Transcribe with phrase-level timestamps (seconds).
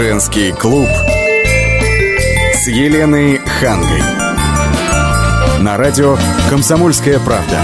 [0.00, 0.88] Женский клуб
[2.54, 4.00] с Еленой Хангой.
[5.60, 6.16] На радио
[6.48, 7.60] «Комсомольская правда».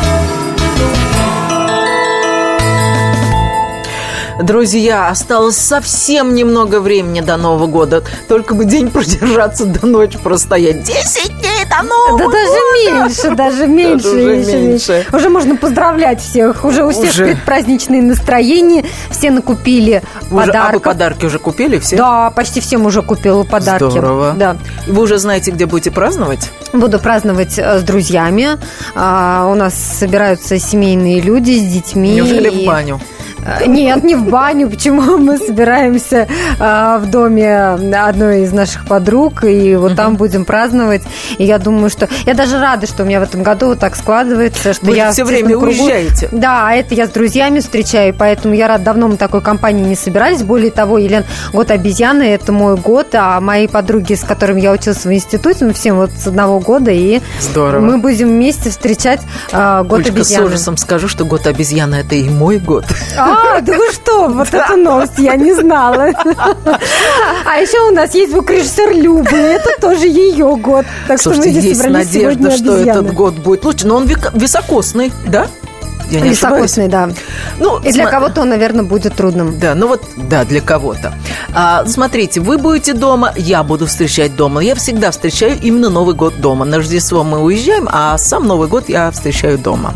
[4.42, 8.04] Друзья, осталось совсем немного времени до Нового года.
[8.28, 10.82] Только бы день продержаться до ночи простоять.
[10.82, 11.35] Десять
[11.82, 12.36] до Нового Да года!
[12.38, 15.06] даже меньше, даже меньше, уже еще меньше.
[15.12, 16.64] Уже можно поздравлять всех.
[16.64, 17.24] Уже у всех Уже.
[17.26, 18.84] предпраздничные настроения.
[19.10, 20.82] Все накупили Уже- а вы подарков.
[20.82, 21.96] подарки уже купили все?
[21.96, 23.90] Да, почти всем уже купила подарки.
[23.90, 24.34] Здорово.
[24.36, 24.56] Да.
[24.86, 26.50] Вы уже знаете, где будете праздновать?
[26.72, 28.48] Буду праздновать э, с друзьями.
[28.94, 32.10] А, у нас собираются семейные люди с детьми.
[32.14, 33.00] Неужели И- в баню?
[33.46, 34.68] Э, Нет, не в баню.
[34.76, 36.26] Почему мы собираемся
[36.58, 41.02] э, в доме одной из наших подруг, и вот там будем праздновать.
[41.38, 42.08] И я думаю, что...
[42.24, 45.12] Я даже рада, что у меня в этом году вот так складывается, что Вы я
[45.12, 46.28] все время кругу- уезжаете.
[46.32, 48.84] Да, а это я с друзьями встречаю, поэтому я рада.
[48.84, 50.42] Давно мы такой компанией не собирались.
[50.42, 55.04] Более того, Елен, год обезьяны– это мой год, а мои подруги, с которыми я училась
[55.04, 57.80] в институте, мы всем вот с одного года, и Здорово.
[57.80, 59.20] мы будем вместе встречать
[59.52, 60.46] э, год Олечка, с обезьяны.
[60.46, 62.84] ужасом скажу, что год обезьяны– это и мой год.
[63.18, 66.10] А, да вы что, вот эту новость я не знала.
[67.44, 70.84] А еще у нас есть звукорежиссер Любы, это тоже ее год.
[71.06, 73.86] Так что мы Слушайте, здесь есть надежда, что этот год будет лучше.
[73.86, 75.48] Но он високосный, да?
[76.10, 76.36] Я не ошибаюсь?
[76.76, 77.08] Високосный, да.
[77.58, 79.58] Ну, И для сма- кого-то он, наверное, будет трудным.
[79.58, 81.12] Да, ну вот, да, для кого-то.
[81.54, 84.60] А, смотрите, вы будете дома, я буду встречать дома.
[84.62, 86.64] Я всегда встречаю именно Новый год дома.
[86.64, 89.94] На Рождество мы уезжаем, а сам Новый год я встречаю дома.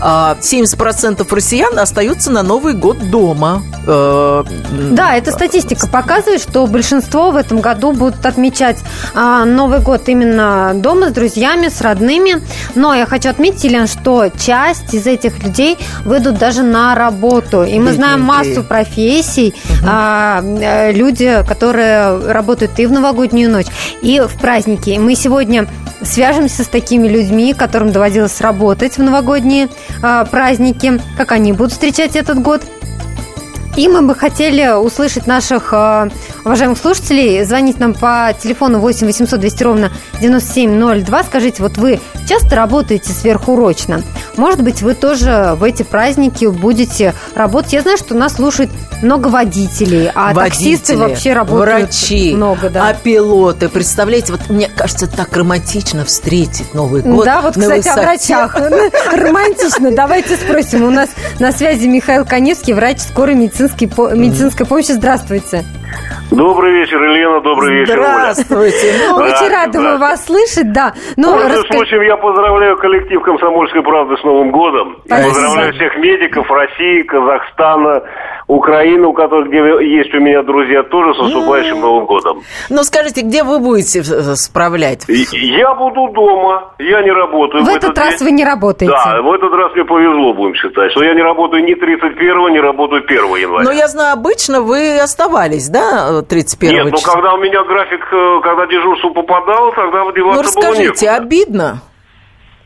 [0.00, 3.62] А, 70% россиян остаются на Новый год дома.
[3.86, 4.44] Э,
[4.92, 8.78] Да, эта статистика показывает, что большинство в этом году будут отмечать
[9.14, 12.42] а, Новый год именно дома с друзьями, с родными.
[12.74, 17.62] Но я хочу отметить, Елена, что часть из этих людей выйдут даже на работу.
[17.62, 23.66] И мы знаем массу профессий, э, люди, которые работают и в новогоднюю ночь,
[24.02, 24.90] и в праздники.
[24.90, 25.66] И мы сегодня
[26.02, 29.68] свяжемся с такими людьми, которым доводилось работать в новогодние
[30.02, 32.62] а, праздники, как они будут встречать этот год.
[33.76, 36.08] И мы бы хотели услышать наших э,
[36.44, 37.44] уважаемых слушателей.
[37.44, 41.24] Звонить нам по телефону 8 800 200 ровно 9702.
[41.24, 44.02] Скажите, вот вы часто работаете сверхурочно?
[44.36, 47.72] Может быть, вы тоже в эти праздники будете работать?
[47.72, 48.70] Я знаю, что нас слушает
[49.02, 52.88] много водителей, а таксисты водители, вообще работают врачи, много, да.
[52.88, 57.94] а пилоты, представляете, вот мне кажется, так романтично встретить Новый год да, вот, кстати, о
[57.94, 58.00] высоте.
[58.02, 58.56] врачах.
[59.12, 59.90] Романтично.
[59.92, 60.84] Давайте спросим.
[60.84, 64.92] У нас на связи Михаил Коневский, врач скорой медицинской, по- медицинской помощи.
[64.92, 65.64] Здравствуйте.
[66.30, 68.32] Добрый вечер, Елена, добрый вечер, Оля.
[68.32, 68.94] Здравствуйте.
[69.08, 69.98] Ну, Очень Здравствуйте, рада здравствуйте.
[69.98, 70.92] вас слышать, да.
[71.16, 74.92] Ну, Пользуясь раска- случаем, я поздравляю коллектив «Комсомольской правды» с Новым годом.
[75.04, 75.28] И Спасибо.
[75.28, 78.02] Поздравляю всех медиков России, Казахстана,
[78.50, 82.42] Украины, у которых где есть у меня друзья, тоже с наступающим Новым годом.
[82.68, 85.08] Ну, скажите, где вы будете э, справлять?
[85.08, 85.24] И-
[85.56, 87.64] Я буду дома, я не работаю.
[87.64, 88.28] в этот раз день.
[88.28, 88.92] вы не работаете.
[88.92, 92.60] Да, в этот раз мне повезло, будем считать, что я не работаю ни 31-го, не
[92.60, 93.64] работаю 1 января.
[93.64, 97.14] Но я знаю, обычно вы оставались, да, 31 Нет, ну числа?
[97.14, 101.16] когда у меня график, э, когда дежурство попадало, тогда Ну, деваться было расскажите, некуда.
[101.16, 101.82] обидно?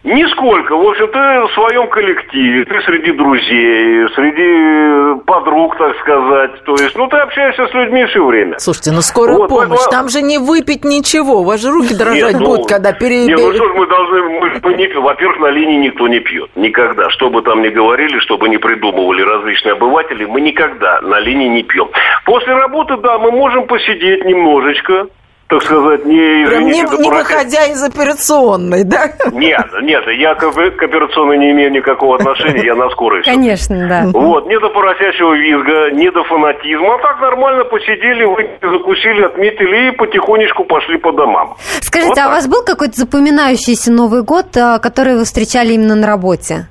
[0.05, 0.77] Нисколько.
[0.77, 6.63] В общем, ты в своем коллективе, ты среди друзей, среди подруг, так сказать.
[6.65, 8.59] То есть, ну, ты общаешься с людьми все время.
[8.59, 11.95] Слушайте, ну скорая Вот, помощь, поэтому- там же не выпить ничего, у вас же руки
[11.95, 13.25] дрожать Нет, ну, будут, когда пере...
[13.25, 14.23] Не, ну что ж мы должны...
[14.23, 16.51] Мы, мы не- во-первых, на линии никто не пьет.
[16.55, 17.09] Никогда.
[17.09, 21.49] Что бы там ни говорили, что бы ни придумывали различные обыватели, мы никогда на линии
[21.49, 21.89] не пьем.
[22.27, 25.07] После работы, да, мы можем посидеть немножечко,
[25.49, 26.47] так сказать, не...
[26.47, 29.11] Прям не, не выходя из операционной, да?
[29.33, 33.23] Нет, нет, я к, к операционной не имею никакого отношения, я на скорой.
[33.23, 34.19] Конечно, да.
[34.19, 36.95] Вот, не до поросячьего визга, не до фанатизма.
[36.95, 41.55] А так нормально посидели, выпили, закусили, отметили и потихонечку пошли по домам.
[41.81, 45.95] Скажите, Вот а у вас был какой-то запоминающийся Новый год, а, который вы встречали именно
[45.95, 46.67] на работе?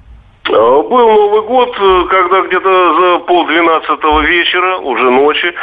[0.49, 5.53] Э, Был Новый год, э, когда где-то за полдвенадцатого вечера, уже ночи,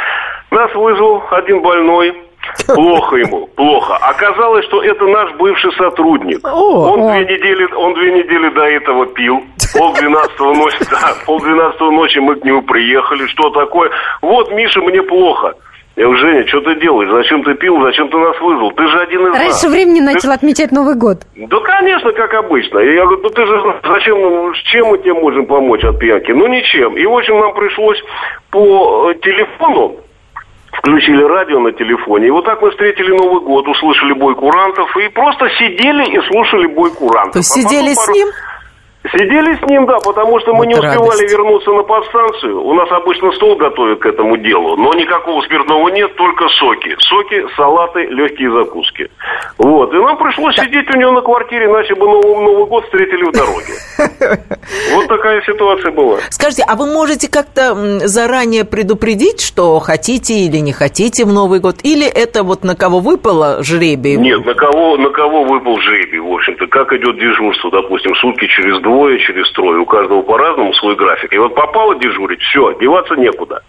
[0.50, 2.14] нас вызвал один больной.
[2.66, 3.96] Плохо ему, плохо.
[3.96, 6.40] Оказалось, что это наш бывший сотрудник.
[6.46, 6.92] О.
[6.92, 9.42] он, две недели, он две недели до этого пил.
[9.76, 13.26] Пол двенадцатого ночи, да, пол двенадцатого ночи мы к нему приехали.
[13.26, 13.90] Что такое?
[14.22, 15.54] Вот, Миша, мне плохо.
[15.96, 17.10] Я говорю, Женя, что ты делаешь?
[17.10, 17.82] Зачем ты пил?
[17.82, 18.70] Зачем ты нас вызвал?
[18.72, 19.38] Ты же один из нас.
[19.38, 21.18] Раньше времени Ты- начал отмечать Новый год.
[21.36, 22.78] да, конечно, как обычно.
[22.78, 26.30] Я говорю, ну ты же, зачем, чем мы тебе можем помочь от пьянки?
[26.30, 26.96] Ну, ничем.
[26.96, 27.98] И, в общем, нам пришлось
[28.50, 29.96] по э, телефону,
[30.72, 35.08] включили радио на телефоне, и вот так мы встретили Новый год, услышали бой курантов, и
[35.08, 37.32] просто сидели и слушали бой курантов.
[37.32, 38.28] То есть А сидели с пару- ним?
[39.02, 41.32] Сидели с ним, да, потому что мы Вот не успевали радость.
[41.32, 42.62] вернуться на подстанцию.
[42.62, 46.94] У нас обычно стол готовят к этому делу, но никакого спиртного нет, только соки.
[46.98, 49.10] Соки, салаты, легкие закуски.
[49.56, 49.94] Вот.
[49.94, 53.32] И нам пришлось сидеть у него на квартире, иначе бы Новый, Новый год встретили в
[53.32, 53.74] дороге.
[54.94, 56.18] Вот такая ситуация была.
[56.30, 57.74] Скажите, а вы можете как-то
[58.06, 61.76] заранее предупредить, что хотите или не хотите в Новый год?
[61.82, 64.16] Или это вот на кого выпало жребий?
[64.16, 66.66] Нет, на кого, на кого выпал жребий, в общем-то.
[66.68, 69.78] Как идет дежурство, допустим, сутки через двое, через трое.
[69.80, 71.32] У каждого по-разному свой график.
[71.32, 73.62] И вот попало дежурить, все, деваться некуда.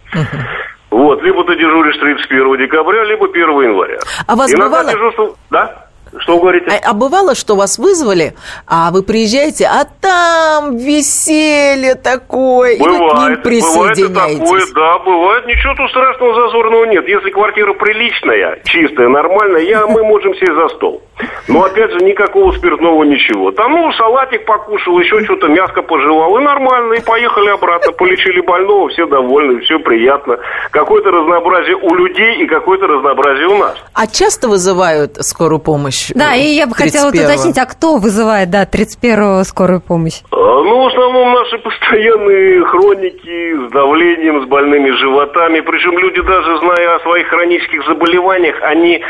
[0.89, 3.99] Вот, либо ты дежуришь 31 декабря, либо 1 января.
[4.27, 5.35] А вас Иногда бывало- дежурство...
[5.49, 5.87] Да?
[6.17, 6.65] Что вы говорите?
[6.69, 8.33] А, а бывало, что вас вызвали,
[8.67, 14.39] а вы приезжаете, а там веселье такое, и вы к ним Бывает, бывает присоединяетесь.
[14.39, 15.45] такое, да, бывает.
[15.47, 17.07] Ничего тут страшного зазорного нет.
[17.07, 21.01] Если квартира приличная, чистая, нормальная, я, мы можем сесть за стол.
[21.47, 23.51] Но, опять же, никакого спиртного ничего.
[23.51, 27.91] Там, ну, салатик покушал, еще что-то, мяско пожевал, и нормально, и поехали обратно.
[27.91, 30.37] Полечили больного, все довольны, все приятно.
[30.71, 33.75] Какое-то разнообразие у людей и какое-то разнообразие у нас.
[33.93, 36.09] А часто вызывают скорую помощь?
[36.15, 37.25] Да, и я бы хотела 31-го?
[37.25, 40.21] уточнить, а кто вызывает, да, 31-го скорую помощь?
[40.31, 45.59] А, Ну, в основном наши постоянные хроники с давлением, с больными животами.
[45.61, 49.01] Причем люди, даже зная о своих хронических заболеваниях, они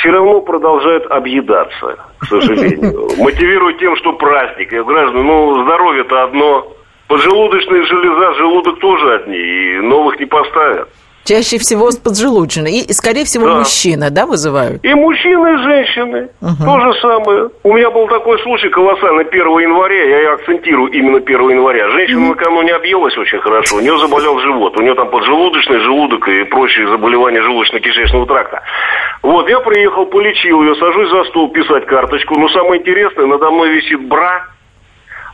[0.00, 1.06] все равно продолжают
[1.52, 3.08] объедаться, к сожалению.
[3.18, 4.72] Мотивируют тем, что праздник.
[4.72, 6.72] Я говорю, граждане, ну, здоровье-то одно.
[7.08, 10.88] Поджелудочная железа, желудок тоже одни, и новых не поставят.
[11.24, 12.78] Чаще всего с поджелудочной.
[12.80, 13.58] И, скорее всего, Да.
[13.58, 14.84] мужчины, да, вызывают?
[14.84, 16.28] И мужчины, и женщины.
[16.40, 17.48] То же самое.
[17.62, 20.20] У меня был такой случай колоссальный 1 января.
[20.20, 21.88] Я акцентирую именно 1 января.
[21.90, 23.76] Женщина накануне объелась очень хорошо.
[23.76, 24.76] У нее заболел живот.
[24.76, 28.62] У нее там поджелудочный, желудок и прочие заболевания желудочно-кишечного тракта.
[29.22, 32.34] Вот, я приехал, полечил ее, сажусь за стол писать карточку.
[32.38, 34.46] Но самое интересное, надо мной висит бра,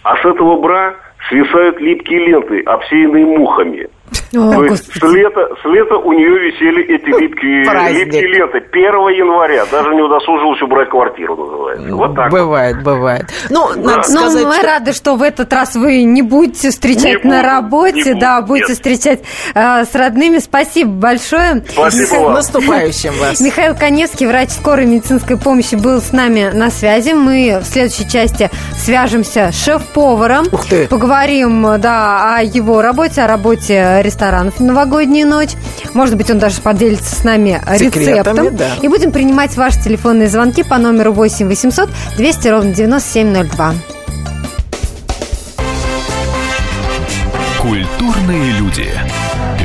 [0.02, 0.96] а с этого бра
[1.30, 3.88] свисают липкие ленты, обсеянные мухами.
[4.34, 4.98] О, То есть Господи.
[5.12, 8.04] с лета, с лета у нее висели эти липкие, Праздник.
[8.06, 8.58] липкие ленты.
[8.70, 8.84] 1
[9.16, 9.64] января.
[9.70, 11.94] Даже не удосужилась убрать квартиру, называется.
[11.94, 12.30] Вот так.
[12.30, 12.40] вот.
[12.40, 13.26] Бывает, бывает.
[13.50, 14.66] Ну, надо Ну, сказать, мы что...
[14.66, 18.40] рады, что в этот раз вы не будете встречать Не на буду, работе, не да,
[18.40, 18.76] буду, будете нет.
[18.76, 19.20] встречать
[19.54, 20.38] э, с родными.
[20.38, 21.62] Спасибо большое.
[21.68, 22.32] Спасибо С вам.
[22.34, 23.40] наступающим вас.
[23.40, 27.12] Михаил Коневский, врач скорой медицинской помощи, был с нами на связи.
[27.12, 30.46] Мы в следующей части свяжемся с шеф-поваром.
[30.52, 30.86] Ух ты.
[30.88, 35.50] Поговорим, да, о его работе, о работе ресторанов в новогоднюю ночь.
[35.94, 38.56] Может быть, он даже поделится с нами Секретами, рецептом.
[38.56, 38.70] да.
[38.82, 43.74] И будем принимать ваши телефонные звонки по номеру 8 800 200 ровно 9702.
[47.60, 48.88] Культурные люди.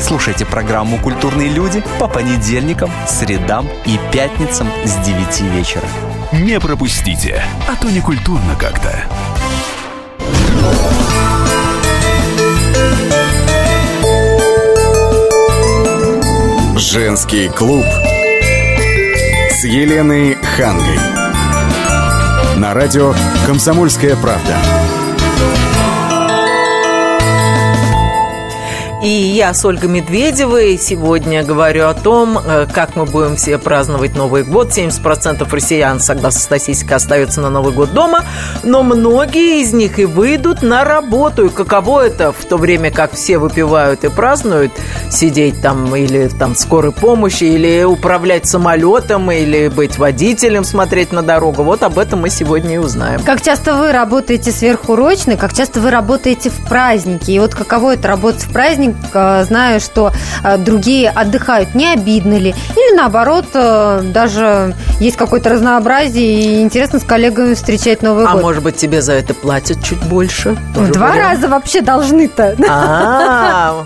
[0.00, 5.84] Слушайте программу «Культурные люди» по понедельникам, средам и пятницам с 9 вечера.
[6.32, 9.04] Не пропустите, а то не культурно как-то.
[16.76, 17.84] Женский клуб
[19.50, 20.98] с Еленой Хангой.
[22.56, 23.14] На радио
[23.46, 24.79] «Комсомольская правда».
[29.02, 34.14] И я с Ольгой Медведевой сегодня говорю о том, э, как мы будем все праздновать
[34.14, 34.72] Новый год.
[34.72, 38.24] 70% россиян, согласно статистике, остаются на Новый год дома,
[38.62, 41.46] но многие из них и выйдут на работу.
[41.46, 44.72] И каково это, в то время как все выпивают и празднуют,
[45.10, 51.62] сидеть там или там скорой помощи, или управлять самолетом, или быть водителем, смотреть на дорогу.
[51.62, 53.22] Вот об этом мы сегодня и узнаем.
[53.22, 57.30] Как часто вы работаете сверхурочно, как часто вы работаете в праздники?
[57.30, 60.12] И вот каково это работать в праздник, зная, что
[60.44, 62.50] э, другие отдыхают, не обидно ли?
[62.76, 68.42] Или наоборот, э, даже есть какое-то разнообразие и интересно с коллегами встречать Новый А год?
[68.42, 70.56] может быть, тебе за это платят чуть больше?
[70.74, 71.34] Тоже два вариант.
[71.34, 72.56] раза вообще должны-то.
[72.68, 73.84] А,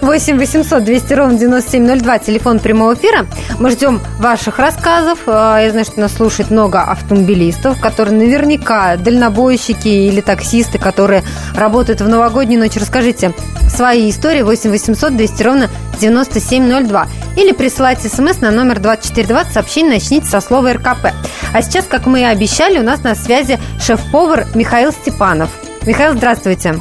[0.00, 3.26] 8 800 200 ровно 9702, телефон прямого эфира.
[3.58, 5.20] Мы ждем ваших рассказов.
[5.26, 11.22] Э, Я знаю, что нас слушает много автомобилистов, которые наверняка дальнобойщики или таксисты, которые
[11.54, 12.76] работают в новогоднюю ночь.
[12.76, 13.32] Расскажите
[13.68, 17.06] свои истории 8 800 200 ровно 9702.
[17.36, 21.08] Или присылайте смс на номер 2420, сообщение начните со слова РКП.
[21.52, 25.50] А сейчас, как мы и обещали, у нас на связи шеф-повар Михаил Степанов.
[25.86, 26.74] Михаил, здравствуйте.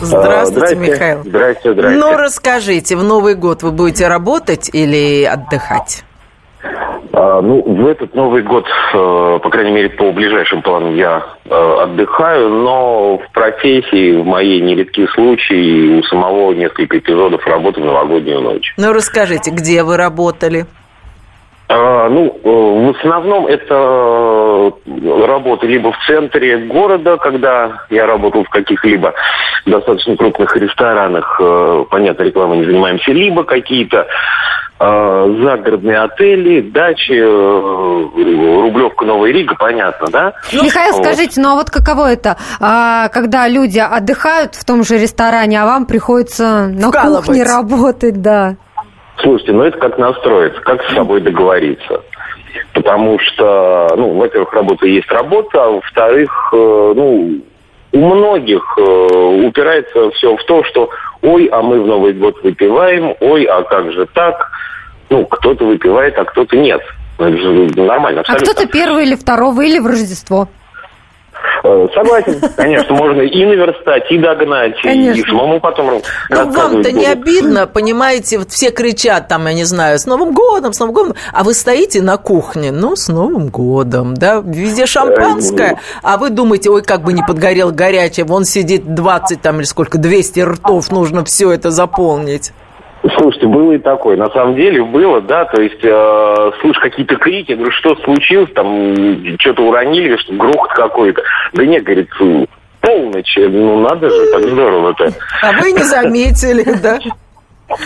[0.00, 1.24] Здравствуйте, Михаил.
[1.24, 1.98] Здрасте, здрасте.
[1.98, 6.04] Ну, расскажите, в Новый год вы будете работать или отдыхать?
[7.12, 11.76] А, ну, в этот Новый год, э, по крайней мере, по ближайшим планам я э,
[11.82, 18.40] отдыхаю, но в профессии, в моей нередки случаи, у самого несколько эпизодов работы в новогоднюю
[18.42, 18.74] ночь.
[18.76, 20.66] Ну, расскажите, где вы работали?
[21.68, 24.72] А, ну, э, в основном это
[25.26, 29.12] работа либо в центре города, когда я работал в каких-либо
[29.64, 34.06] достаточно крупных ресторанах, э, понятно, рекламой не занимаемся, либо какие-то
[34.78, 40.32] э, загородные отели, дачи, э, Рублевка, Новая Рига, понятно, да?
[40.52, 41.04] Михаил, Вот.
[41.04, 45.66] скажите, ну а вот каково это, а, когда люди отдыхают в том же ресторане, а
[45.66, 47.26] вам приходится на Вкалывать.
[47.26, 48.54] кухне работать, да?
[49.26, 52.00] Слушайте, ну это как настроиться, как с собой договориться.
[52.72, 57.40] Потому что, ну, во-первых, работа есть работа, а во-вторых, э, ну,
[57.90, 58.82] у многих э,
[59.44, 60.90] упирается все в то, что
[61.22, 64.48] ой, а мы в Новый год выпиваем, ой, а как же так?
[65.10, 66.82] Ну, кто-то выпивает, а кто-то нет.
[67.18, 67.50] Ну, Это же
[67.82, 68.52] нормально, А абсолютно.
[68.52, 70.46] кто-то первого или второго, или в Рождество.
[71.64, 75.24] Э, Согласен, конечно, можно и наверстать, и догнать, и Конечно.
[75.26, 79.98] самому потом Ну, рассказывать вам-то не обидно, понимаете, вот все кричат там, я не знаю,
[79.98, 84.14] с Новым годом, с Новым годом, а вы стоите на кухне, ну, с Новым годом,
[84.14, 89.40] да, везде шампанское, а вы думаете, ой, как бы не подгорел горячее, вон сидит 20
[89.42, 92.52] там или сколько, 200 ртов, нужно все это заполнить.
[93.18, 94.16] Слушайте, было и такое.
[94.16, 98.94] На самом деле было, да, то есть э, слышь какие-то крики, говорю, что случилось, там
[99.38, 101.22] что-то уронили, что грохот какой-то.
[101.52, 102.46] Да нет, говорит, «Фу,
[102.80, 105.08] полночь, ну надо же, так здорово-то.
[105.42, 106.98] А вы не заметили, да?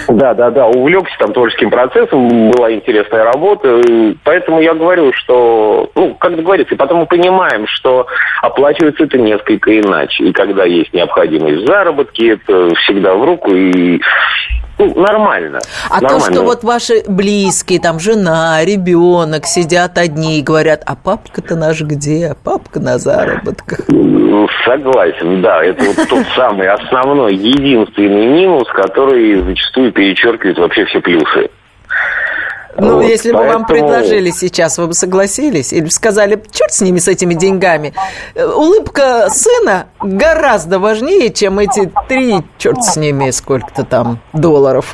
[0.08, 3.80] Да, да, да, увлекся там творческим процессом, была интересная работа,
[4.24, 8.06] поэтому я говорю, что, ну, как договориться, и потом мы понимаем, что
[8.42, 14.02] оплачивается это несколько иначе, и когда есть необходимость в заработке, это всегда в руку, и
[14.86, 15.60] ну, нормально.
[15.88, 16.32] А то, нормально.
[16.32, 22.34] что вот ваши близкие, там, жена, ребенок сидят одни и говорят, а папка-то наш где?
[22.44, 23.80] Папка на заработках.
[23.88, 25.64] Ну, Согласен, да.
[25.64, 31.50] Это вот тот самый основной, единственный минус, который зачастую перечеркивает вообще все плюсы.
[32.76, 35.72] Ну, Вот, если бы вам поэтому- предложили сейчас, вы бы согласились?
[35.72, 37.92] Или сказали, черт с ними, с этими деньгами.
[38.34, 44.92] Э, Улыбка сына гораздо важнее, чем эти три, черт с ними, сколько-то там долларов.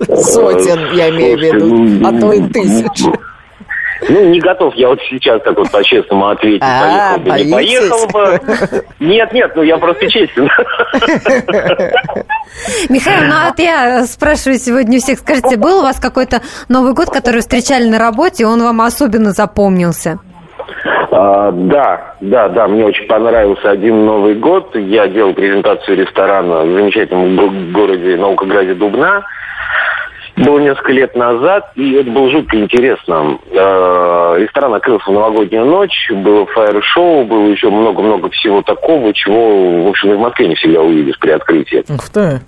[0.00, 3.04] Сотен, я имею в виду, а то и тысяч.
[4.08, 8.06] Ну, не готов я вот сейчас так вот по-честному ответить, А, поехал бы, не поехал
[8.08, 8.40] бы.
[9.00, 10.48] Нет, нет, ну я просто честен.
[12.88, 16.92] Михаил, ну а вот я спрашиваю сегодня у всех, скажите, был у вас какой-то Новый
[16.94, 20.18] год, который встречали на работе, он вам особенно запомнился?
[21.10, 24.74] А, Да, да, да, мне очень понравился один Новый год.
[24.74, 29.22] Я делал презентацию ресторана в замечательном го- городе Наукограде Дубна.
[30.36, 33.38] Было несколько лет назад, и это было жутко интересно.
[33.52, 39.88] Э, Ресторан открылся в новогоднюю ночь, было фаер-шоу, было еще много-много всего такого, чего, в
[39.88, 41.84] общем, и в Москве не всегда увидишь при открытии.
[41.88, 42.40] Ух ты.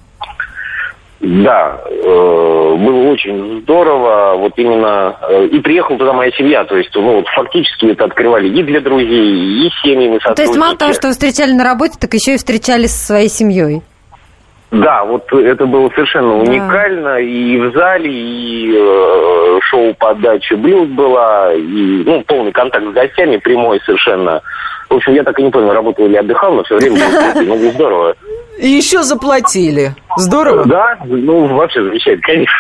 [1.21, 6.91] Да, э, было очень здорово, вот именно, э, и приехала туда моя семья, то есть,
[6.95, 11.07] ну, вот фактически это открывали и для друзей, и семьями То есть мало того, что
[11.07, 13.83] вы встречали на работе, так еще и встречались со своей семьей.
[14.83, 16.51] Да, вот это было совершенно Да.
[16.51, 22.93] уникально, и в зале, и э, шоу подачи блюд была, и, ну, полный контакт с
[22.93, 24.43] гостями, прямой совершенно.
[24.89, 27.71] В общем, я так и не понял, работал или отдыхал, но все время было ну,
[27.73, 28.15] здорово.
[28.59, 29.95] И еще заплатили.
[30.17, 30.65] Здорово.
[30.65, 32.55] Да, ну, вообще замечательно, конечно.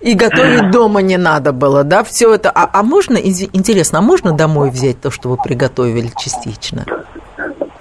[0.00, 2.04] И готовить дома не надо было, да?
[2.04, 2.50] Все это.
[2.50, 6.84] А, а можно, инте- интересно, а можно домой взять то, что вы приготовили частично?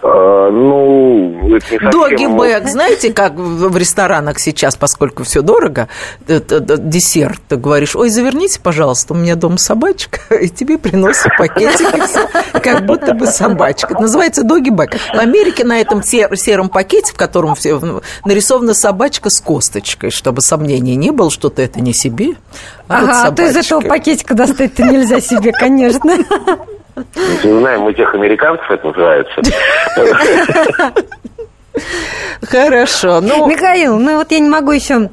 [0.04, 1.92] Э, Ну, это не совсем...
[1.92, 5.88] Доги бэг, знаете, как в ресторанах сейчас, поскольку все дорого,
[6.28, 12.02] э, десерт, ты говоришь, ой, заверните, пожалуйста, у меня дома собачка, и тебе приносят пакетики,
[12.62, 13.94] как будто бы собачка.
[13.94, 14.96] Это называется доги бэг.
[15.14, 17.80] В Америке на этом се- сером пакете, в котором все,
[18.26, 22.32] нарисована собачка с косточкой, чтобы сомнений не было, что-то это не себе,
[22.90, 26.18] а вот Ага, а то из этого пакетика достать-то нельзя себе, конечно.
[26.96, 29.42] Не знаем, мы тех американцев это называется.
[32.44, 33.48] Хорошо, ну...
[33.48, 35.10] Михаил, ну вот я не могу еще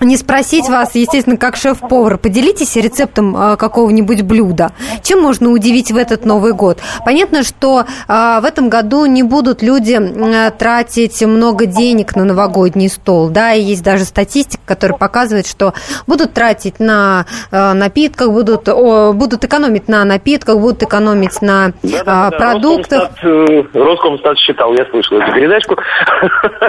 [0.00, 4.72] не спросить вас, естественно, как шеф-повар, поделитесь рецептом э, какого-нибудь блюда.
[5.02, 6.78] Чем можно удивить в этот Новый год?
[7.04, 12.88] Понятно, что э, в этом году не будут люди э, тратить много денег на новогодний
[12.88, 15.74] стол, да, и есть даже статистика, которая показывает, что
[16.06, 22.30] будут тратить на напитках, будут, о, будут экономить на напитках, будут экономить на да, да,
[22.30, 23.10] продуктах.
[23.22, 25.76] Роскомстат, Роскомстат считал, я слышал эту передачку.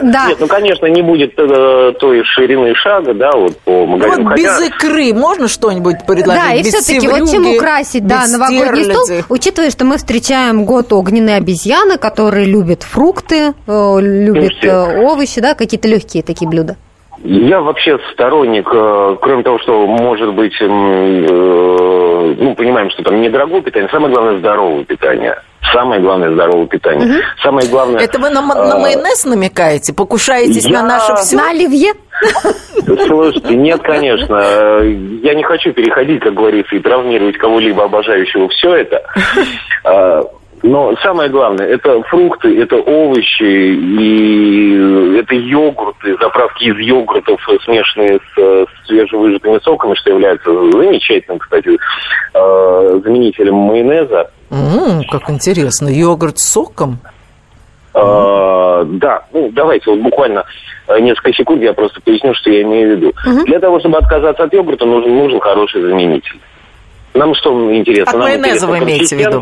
[0.02, 0.28] Да.
[0.28, 4.30] Нет, ну, конечно, не будет той ширины шага, да, вот по магазинам.
[4.30, 6.42] Вот без икры можно что-нибудь предложить?
[6.42, 11.38] Да, и все-таки вот чем украсить, да, новогодний стол, учитывая, что мы встречаем год огненной
[11.38, 16.78] обезьяны, которые любят фрукты, э, любят э, овощи, да, какие-то легкие такие блюда.
[17.28, 23.90] Я вообще сторонник, э, кроме того, что может быть, ну, понимаем, что там недорогое питание,
[23.90, 25.36] самое главное здоровое питание.
[25.74, 27.08] Самое главное здоровое питание.
[27.08, 27.24] Угу.
[27.42, 28.00] Самое главное.
[28.04, 29.94] Это вы на, на майонез намекаете?
[29.94, 30.82] Покушаетесь я...
[30.82, 31.36] на наше все?
[31.36, 31.94] На оливье?
[33.08, 34.36] Слушайте, нет, конечно.
[35.24, 39.02] Я не хочу переходить, как говорится, и травмировать кого-либо обожающего все это.
[40.64, 48.88] Но самое главное, это фрукты, это овощи, и это йогурты, заправки из йогуртов, смешанные с
[48.88, 51.78] свежевыжатыми соками, что является замечательным, кстати,
[52.34, 54.32] заменителем майонеза.
[54.50, 57.00] Mm, как интересно, йогурт с соком?
[57.94, 60.44] Uh, да, ну давайте вот буквально
[60.90, 63.14] э, несколько секунд я просто поясню, что я имею в виду.
[63.26, 63.46] Uh-huh.
[63.46, 66.38] Для того, чтобы отказаться от йогурта, нужен, нужен хороший заменитель.
[67.16, 68.12] Нам что интересно?
[68.12, 69.42] От нам майонеза вы имеете в виду?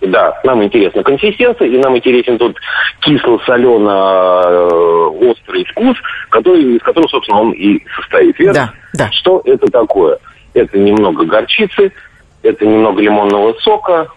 [0.00, 2.56] Да, нам интересна консистенция, и нам интересен тот
[3.00, 5.98] кисло-солено-острый э, вкус,
[6.30, 8.38] который, из которого, собственно, он и состоит.
[8.38, 8.54] Верно?
[8.54, 9.10] Да, да.
[9.12, 10.16] Что это такое?
[10.54, 11.92] Это немного горчицы,
[12.42, 14.08] это немного лимонного сока,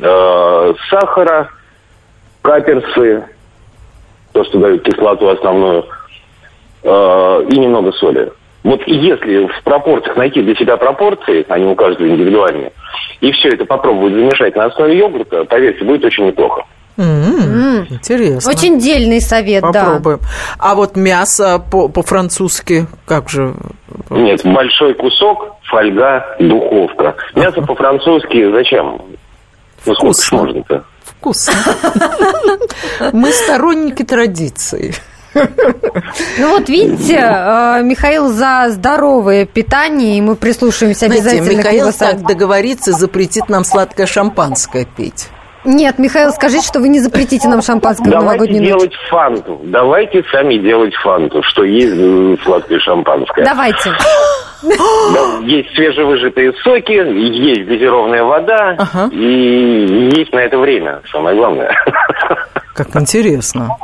[0.00, 1.50] э, сахара,
[2.42, 3.24] каперсы,
[4.32, 5.86] то, что дают кислоту основную,
[6.82, 8.32] э, и немного соли.
[8.68, 12.72] Вот если в пропорциях найти для себя пропорции, они у каждого индивидуальные,
[13.22, 16.64] и все это попробовать замешать на основе йогурта, поверьте, будет очень неплохо.
[16.98, 17.86] Mm-hmm.
[17.88, 18.50] Интересно.
[18.50, 20.18] Очень дельный совет, Попробуем.
[20.20, 20.28] да.
[20.58, 23.54] А вот мясо по- по-французски, как же?
[24.10, 27.16] Нет, большой кусок, фольга, духовка.
[27.36, 29.00] Мясо по-французски зачем?
[29.86, 30.84] Ну, сколько можно-то?
[31.04, 31.54] Вкусно.
[33.14, 34.92] Мы сторонники традиции.
[35.34, 42.22] Ну вот видите, э, Михаил за здоровое питание, и мы прислушаемся обязательно Знаете, Михаил так
[42.22, 45.28] договорится, запретит нам сладкое шампанское пить.
[45.64, 48.68] Нет, Михаил, скажите, что вы не запретите нам шампанское Давайте в новогоднюю ночь.
[48.68, 49.60] делать фанту.
[49.64, 53.44] Давайте сами делать фанту, что есть э, сладкое шампанское.
[53.44, 53.90] Давайте.
[54.60, 59.08] Да, есть свежевыжатые соки, есть газированная вода, ага.
[59.14, 61.72] и есть на это время, самое главное.
[62.78, 63.76] Как интересно.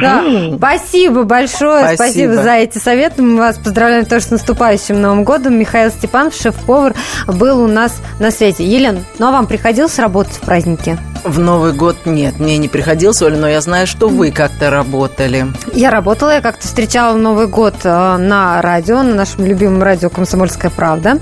[0.00, 0.24] Да.
[0.56, 1.94] Спасибо большое.
[1.94, 2.32] Спасибо.
[2.32, 3.22] Спасибо за эти советы.
[3.22, 5.56] Мы вас поздравляем тоже с наступающим Новым годом.
[5.56, 6.94] Михаил Степанов, шеф-повар,
[7.28, 8.64] был у нас на свете.
[8.64, 10.98] Елена, ну а вам приходилось работать в празднике?
[11.24, 15.46] В Новый год нет, мне не приходилось, Оля, но я знаю, что вы как-то работали.
[15.74, 20.70] Я работала, я как-то встречала Новый год э, на радио, на нашем любимом радио «Комсомольская
[20.70, 21.18] правда».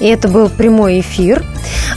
[0.00, 1.44] И это был прямой эфир.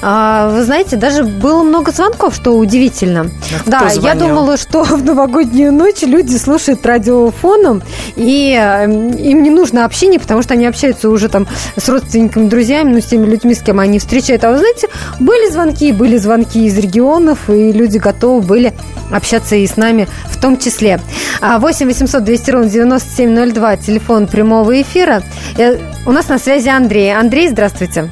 [0.01, 3.31] А, вы знаете, даже было много звонков, что удивительно.
[3.65, 4.03] А да, звонил?
[4.03, 7.81] я думала, что в новогоднюю ночь люди слушают радиофоном,
[8.17, 12.93] и э, им не нужно общение, потому что они общаются уже там с родственниками, друзьями,
[12.93, 14.43] ну, с теми людьми, с кем они встречают.
[14.43, 14.89] А вы знаете,
[15.19, 18.73] были звонки, были звонки из регионов, и люди готовы были
[19.11, 20.99] общаться и с нами в том числе.
[21.41, 25.21] 8 800 200 ровно 9702, телефон прямого эфира.
[25.57, 27.15] Э, у нас на связи Андрей.
[27.15, 28.09] Андрей, здравствуйте.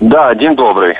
[0.00, 0.94] Да, день добрый.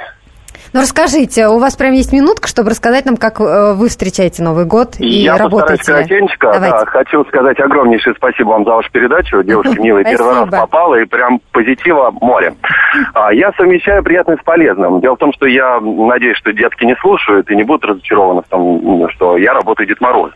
[0.79, 4.64] Ну, расскажите, у вас прям есть минутка, чтобы рассказать нам, как э, вы встречаете Новый
[4.64, 5.73] год и Я работаете.
[5.91, 6.61] Я постараюсь коротенько.
[6.61, 9.43] Да, хочу сказать огромнейшее спасибо вам за вашу передачу.
[9.43, 12.55] Девушка милая, первый раз попала, и прям позитива море.
[13.12, 15.01] А, я совмещаю приятное с полезным.
[15.01, 18.49] Дело в том, что я надеюсь, что детки не слушают и не будут разочарованы в
[18.49, 20.31] том, что я работаю Дед Мороз.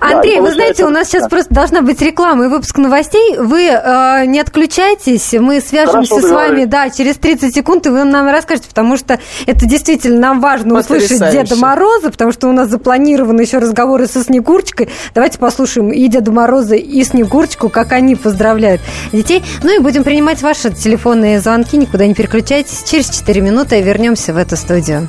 [0.00, 3.36] Андрей, да, вы знаете, у нас сейчас просто должна быть реклама и выпуск новостей.
[3.38, 8.04] Вы э, не отключайтесь, мы свяжемся Хорошо, с вами, да, через 30 секунд, и вы
[8.04, 12.68] нам расскажете, потому что это действительно нам важно услышать Деда Мороза, потому что у нас
[12.68, 14.88] запланированы еще разговоры со Снегурочкой.
[15.14, 18.80] Давайте послушаем и Деда Мороза, и Снегурочку, как они поздравляют
[19.12, 19.42] детей.
[19.62, 22.84] Ну и будем принимать ваши телефонные звонки, никуда не переключайтесь.
[22.84, 25.08] Через 4 минуты вернемся в эту студию.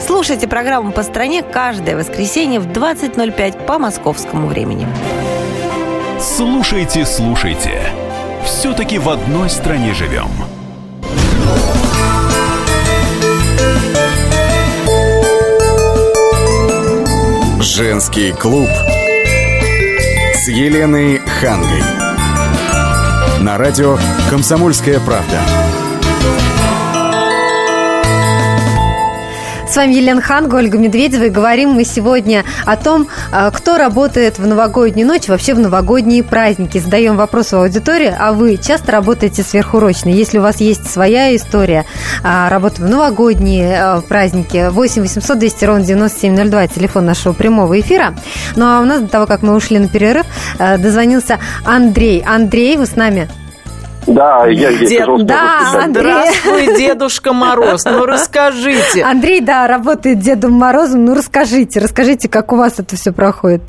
[0.00, 4.86] Слушайте программу «По стране» каждое воскресенье в 20.05 по московскому времени.
[6.20, 7.82] Слушайте, слушайте.
[8.44, 10.28] Все-таки в одной стране живем.
[17.60, 18.68] Женский клуб
[20.34, 21.82] с Еленой Хангой.
[23.40, 23.98] На радио
[24.30, 25.40] «Комсомольская правда».
[29.68, 34.38] С вами Елена Ханга, Ольга Медведева, и говорим мы сегодня о том, а, кто работает
[34.38, 36.78] в новогоднюю ночь, вообще в новогодние праздники.
[36.78, 40.10] Задаем вопрос в аудитории, а вы часто работаете сверхурочно?
[40.10, 41.86] Если у вас есть своя история
[42.22, 48.14] а, работы в новогодние а, праздники, 8 800 200 ровно 9702, телефон нашего прямого эфира.
[48.56, 50.26] Ну а у нас до того, как мы ушли на перерыв,
[50.58, 52.22] дозвонился Андрей.
[52.24, 53.28] Андрей, вы с нами?
[54.06, 55.60] Да, я здесь Дед- да.
[55.82, 56.12] Андрей.
[56.12, 57.84] Здравствуй, Дедушка Мороз.
[57.84, 59.02] Ну, расскажите.
[59.02, 61.04] Андрей, да, работает Дедом Морозом.
[61.04, 63.62] Ну, расскажите, расскажите, как у вас это все проходит.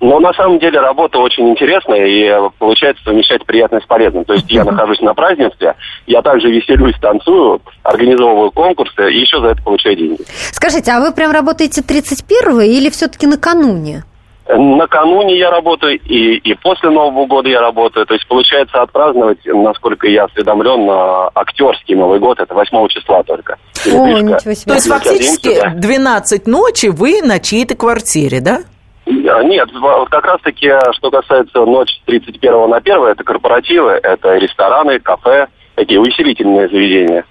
[0.00, 4.24] Но на самом деле работа очень интересная и э, получается совмещать приятное с полезным.
[4.24, 5.74] То есть я нахожусь на празднестве,
[6.06, 10.20] я также веселюсь, танцую, организовываю конкурсы и еще за это получаю деньги.
[10.52, 14.04] Скажите, а вы прям работаете 31-го или все-таки накануне?
[14.48, 18.06] Накануне я работаю и, и после Нового года я работаю.
[18.06, 23.58] То есть получается отпраздновать, насколько я осведомлен, на актерский Новый год, это 8 числа только.
[23.86, 24.64] О, ничего себе.
[24.64, 25.88] То есть фактически садимся, да.
[25.88, 28.60] 12 ночи вы на чьей-то квартире, да?
[29.06, 29.68] А, Нет,
[30.10, 36.00] как раз-таки, что касается ночь с 31 на 1, это корпоративы, это рестораны, кафе, такие
[36.00, 37.24] увеселительные заведения.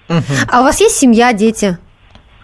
[0.52, 1.78] А у вас есть семья, дети?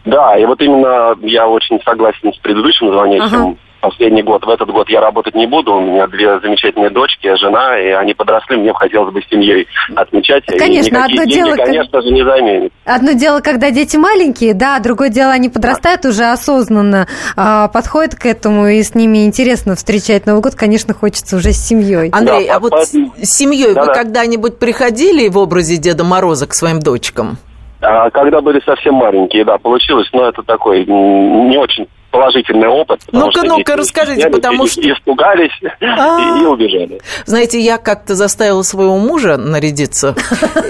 [0.06, 3.42] Да, и вот именно я очень согласен с предыдущим звонящим.
[3.42, 3.56] Ага.
[3.84, 5.74] Последний год, в этот год я работать не буду.
[5.76, 8.56] У меня две замечательные дочки, жена, и они подросли.
[8.56, 10.46] Мне бы хотелось бы с семьей отмечать.
[10.46, 12.72] Конечно, одно деньги, дело, конечно же, не заменит.
[12.86, 18.26] Одно дело, когда дети маленькие, да, другое дело, они подрастают уже осознанно, а, подходят к
[18.26, 22.10] этому, и с ними интересно встречать Новый год, конечно, хочется уже с семьей.
[22.12, 23.94] Андрей, Да, а вот поэтому- с семьей вы Да-да.
[23.96, 27.36] когда-нибудь приходили в образе Деда Мороза к своим дочкам?
[27.82, 33.02] А когда были совсем маленькие, да, получилось, но это такой не очень положительный опыт.
[33.12, 36.38] Ну-ка, ну-ка, расскажите, потому и- что- Испугались А.
[36.38, 37.02] и, и убежали.
[37.26, 40.16] Знаете, я как-то заставила своего мужа нарядиться,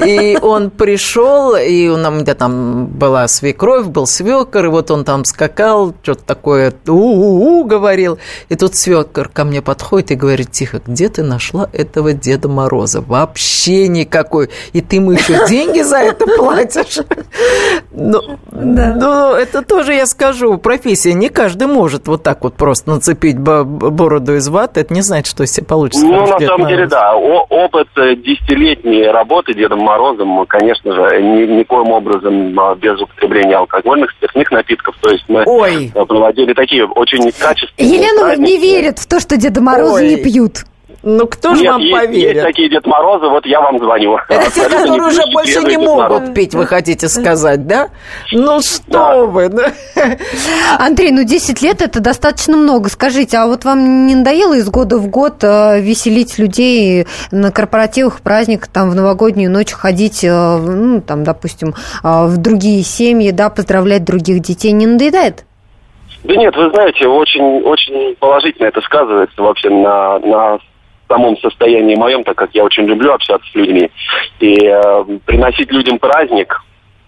[0.06, 5.04] и он пришел, и у нас где там была свекровь, был свекор, и вот он
[5.04, 10.82] там скакал, что-то такое у-у-у говорил, и тут свекор ко мне подходит и говорит, тихо,
[10.86, 13.02] где ты нашла этого Деда Мороза?
[13.02, 14.50] Вообще никакой.
[14.72, 17.00] И ты ему еще деньги за это платишь?
[17.92, 21.14] Ну, ну, это тоже я скажу, профессия.
[21.14, 24.80] Не каждый может вот так вот просто нацепить бо- бороду из ваты.
[24.82, 26.06] Это не значит, что все получится.
[26.06, 26.90] Ну, на самом деле, Мороз.
[26.92, 27.16] да.
[27.16, 33.58] О- опыт э, десятилетней работы Дедом Морозом, конечно же, ни- никоим образом а, без употребления
[33.58, 34.96] алкогольных, спиртных напитков.
[35.02, 35.92] То есть мы Ой.
[35.94, 40.10] э, проводили такие очень качественные Елена не верит в то, что Деда Мороза Ой.
[40.10, 40.66] не пьют.
[41.06, 42.44] Ну, кто же Нет, вам есть, есть поверит?
[42.44, 44.18] такие Дед Морозы, вот я вам звоню.
[44.30, 46.10] Это те, которые уже больше не Дед Мороз.
[46.22, 47.90] могут пить, вы хотите сказать, да?
[48.32, 49.18] Ну, что Да.
[49.26, 49.50] вы.
[49.50, 49.74] да.
[50.80, 52.88] Андрей, ну 10 лет это достаточно много.
[52.90, 58.22] Скажите, а вот вам не надоело из года в год э, веселить людей на корпоративах,
[58.22, 63.50] праздниках, там в новогоднюю ночь ходить, э, ну, там, допустим, э, в другие семьи, да,
[63.50, 64.72] поздравлять других детей?
[64.72, 65.44] Не надоедает?
[66.24, 70.60] Да нет, вы знаете, очень, очень положительно это сказывается вообще на, на
[71.08, 73.90] самом состоянии моем, так как я очень люблю общаться с людьми.
[74.40, 76.60] И э, приносить людям праздник,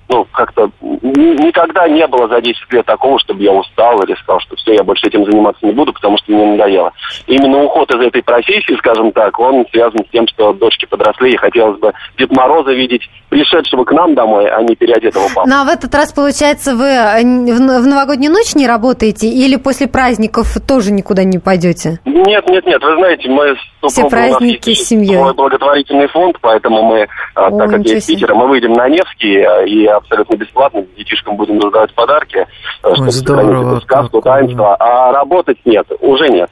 [0.08, 4.55] ну, как-то никогда не было за 10 лет такого, чтобы я устал или сказал, что
[4.55, 6.91] все, я больше этим заниматься не буду, потому что мне надоело.
[7.25, 11.38] Именно уход из этой профессии, скажем так, он связан с тем, что дочки подросли, и
[11.38, 15.49] хотелось бы Дед Мороза видеть пришедшего к нам домой, а не переодетого папу.
[15.49, 19.88] Ну, а в этот раз, получается, вы э, в новогоднюю ночь не работаете или после
[19.88, 21.99] праздников тоже никуда не пойдете?
[22.05, 22.81] Нет, нет, нет.
[22.84, 23.55] Вы знаете, мы
[23.89, 25.17] Все праздники с семьей.
[25.17, 28.05] свой благотворительный фонд, поэтому мы, а, О, так как я из.
[28.05, 32.45] Питера, мы выйдем на Невский а, и абсолютно бесплатно детишкам будем раздавать подарки,
[32.81, 34.75] а, чтобы здорово, сохранить эту сказку, таинство.
[34.75, 36.49] А работать нет, уже нет.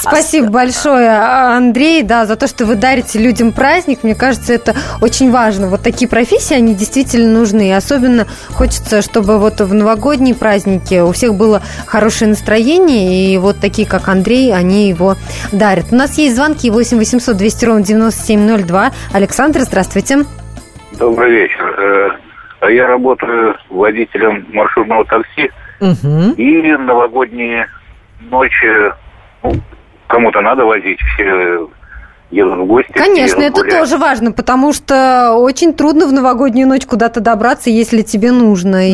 [0.00, 4.00] Спасибо большое, а, Андрей, да, за то, что вы дарите людям праздник.
[4.02, 5.68] Мне кажется, это очень важно.
[5.68, 7.68] Вот такие профессии, они действительно нужны.
[7.68, 13.32] И особенно хочется, чтобы вот в новогодние праздники у всех было хорошее настроение.
[13.32, 15.16] И вот такие, как Андрей, они его
[15.52, 15.86] дарят.
[15.92, 18.90] У нас есть звонки 8 800 200 ровно 9702.
[19.12, 20.24] Александр, здравствуйте.
[20.98, 22.18] Добрый вечер.
[22.62, 26.32] Э, Я работаю водителем маршрутного такси Мгм.
[26.32, 27.66] и новогодние
[28.30, 28.42] ну,
[30.08, 31.68] кому-то надо возить, все
[32.30, 32.92] едут в гости.
[32.92, 33.78] Конечно, это гуляют.
[33.80, 38.88] тоже важно, потому что очень трудно в новогоднюю ночь куда-то добраться, если тебе нужно.
[38.90, 38.92] И,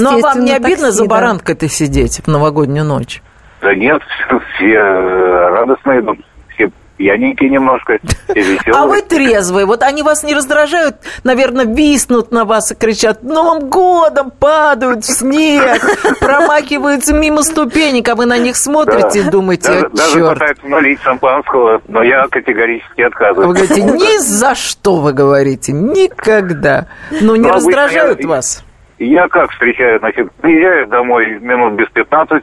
[0.00, 1.10] Ну, а естественно, вам не обидно такси, за да.
[1.10, 3.22] баранкой-то сидеть в новогоднюю ночь?
[3.60, 4.00] Да нет,
[4.56, 6.18] все э, радостно идут,
[6.96, 8.74] все пьяненькие немножко, все веселые.
[8.74, 9.66] А вы трезвые.
[9.66, 15.12] Вот они вас не раздражают, наверное, виснут на вас и кричат «Новым годом!» падают в
[15.12, 15.80] снег,
[16.20, 21.00] промакиваются мимо ступенек, а вы на них смотрите и думаете, «О, даже черт!» пытаются налить
[21.02, 23.58] шампанского, но я категорически Вы отказываюсь.
[23.68, 26.86] говорите, ни за что, вы говорите, никогда.
[27.10, 28.64] Ну, не Ну, обычно раздражают я- вас?
[28.98, 32.42] Я как встречаю, значит, приезжаю домой минут без 15,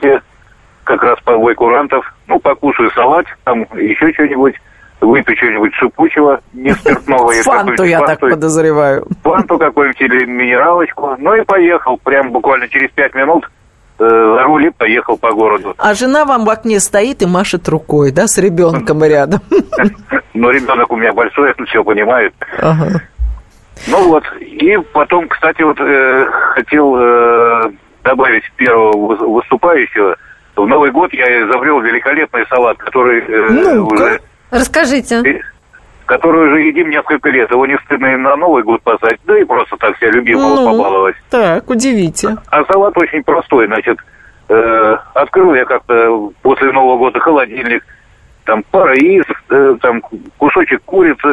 [0.83, 4.55] как раз по бой курантов, ну, покушаю салат, там еще что-нибудь,
[5.01, 7.31] выпью что-нибудь шипучего, не спиртного.
[7.43, 9.05] Фанту, я так подозреваю.
[9.23, 11.15] Фанту какую-нибудь или минералочку.
[11.19, 13.49] Ну и поехал, прям буквально через пять минут
[13.99, 15.75] э, за руль и поехал по городу.
[15.77, 19.41] А жена вам в окне стоит и машет рукой, да, с ребенком рядом.
[20.33, 22.33] Но ребенок у меня большой, все понимает.
[22.59, 23.01] Ага.
[23.87, 27.71] Ну вот, и потом, кстати, вот э, хотел э,
[28.03, 30.15] добавить первого выс- выступающего.
[30.55, 33.93] В Новый год я изобрел великолепный салат, который э, Ну-ка.
[33.93, 35.21] уже Расскажите.
[35.25, 35.39] э,
[36.05, 37.49] который уже едим несколько лет.
[37.49, 40.65] Его не стыдно и на Новый год посадить, да и просто так себя любимого Ну,
[40.71, 41.15] побаловать.
[41.29, 42.37] так, удивите.
[42.51, 43.97] А салат очень простой, значит,
[44.49, 47.83] э, открыл я как-то после Нового года холодильник,
[48.45, 50.01] там пара яиц, э, там
[50.37, 51.31] кусочек курицы,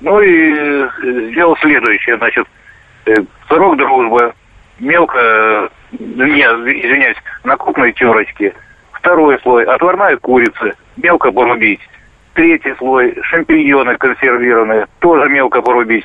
[0.00, 0.88] ну и э,
[1.32, 2.46] сделал следующее, значит,
[3.06, 3.14] э,
[3.48, 4.34] сырок дружба,
[4.78, 8.54] мелко, э, не, извиняюсь, на крупной терочке,
[8.92, 11.80] второй слой, отварная курица, мелко порубить,
[12.34, 16.04] третий слой, шампиньоны консервированные, тоже мелко порубить,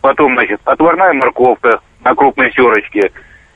[0.00, 3.10] потом, значит, отварная морковка на крупной терочке,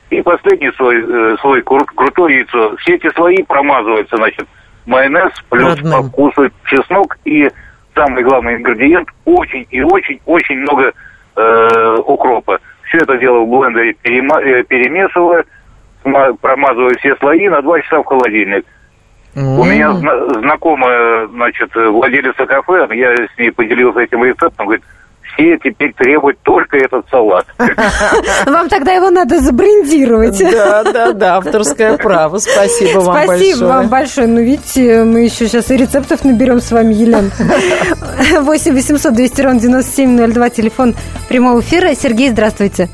[0.09, 2.75] и последний слой, э, слой кру- крутое яйцо.
[2.77, 4.47] Все эти слои промазываются, значит,
[4.85, 5.91] майонез, плюс Родным.
[5.91, 7.49] по вкусу чеснок и
[7.93, 10.93] самый главный ингредиент очень и очень очень много
[11.35, 12.59] э, укропа.
[12.87, 15.45] Все это дело в блендере э, перемешиваю,
[16.41, 18.65] промазываю все слои на два часа в холодильник.
[19.35, 24.83] У меня зна- знакомая, значит, владелица кафе, я с ней поделился этим рецептом, говорит,
[25.37, 27.45] все теперь требуют только этот салат.
[28.47, 30.39] Вам тогда его надо забрендировать.
[30.51, 32.39] Да, да, да, авторское право.
[32.39, 33.67] Спасибо вам Спасибо большое.
[33.71, 34.27] вам большое.
[34.27, 37.29] Ну, видите, мы еще сейчас и рецептов наберем с вами, Елена.
[38.41, 40.95] 8 800 200 ровно 9702, телефон
[41.29, 41.93] прямого эфира.
[41.93, 42.89] Сергей, здравствуйте.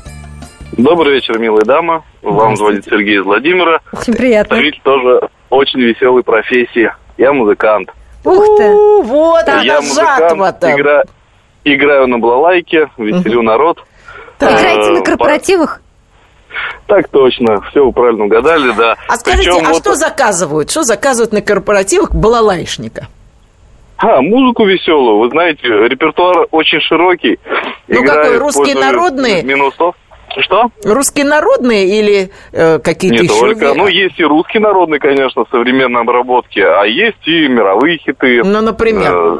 [0.76, 2.04] Добрый вечер, милая дама.
[2.22, 3.80] Вам звонит Сергей из Владимира.
[3.92, 4.56] Очень приятно.
[4.56, 6.90] Представитель тоже очень веселой профессии.
[7.16, 7.90] Я музыкант.
[8.24, 8.70] Ух ты.
[9.04, 10.72] Вот Я она жатва-то.
[10.72, 11.02] игра-
[11.64, 13.82] играю на балалайке, веселю народ.
[14.40, 15.80] Играете Э, на корпоративах?
[16.86, 18.96] Так точно, все вы правильно угадали, да.
[19.08, 20.70] А скажите, Причем а вот- что заказывают?
[20.70, 23.08] Что заказывают на корпоративах балалайшника?
[23.96, 25.18] А, музыку веселую.
[25.20, 27.38] Вы знаете, репертуар очень широкий.
[27.88, 29.42] Ну, Играю, какой, русские народные?
[29.42, 29.94] Минусов.
[30.40, 30.70] Что?
[30.84, 33.38] Русские народные или э, какие-то Не еще?
[33.40, 33.74] только.
[33.74, 38.42] Ну, есть и русский народный, конечно, в современной обработке, а есть и мировые хиты.
[38.44, 39.12] Ну, например?
[39.14, 39.38] Э,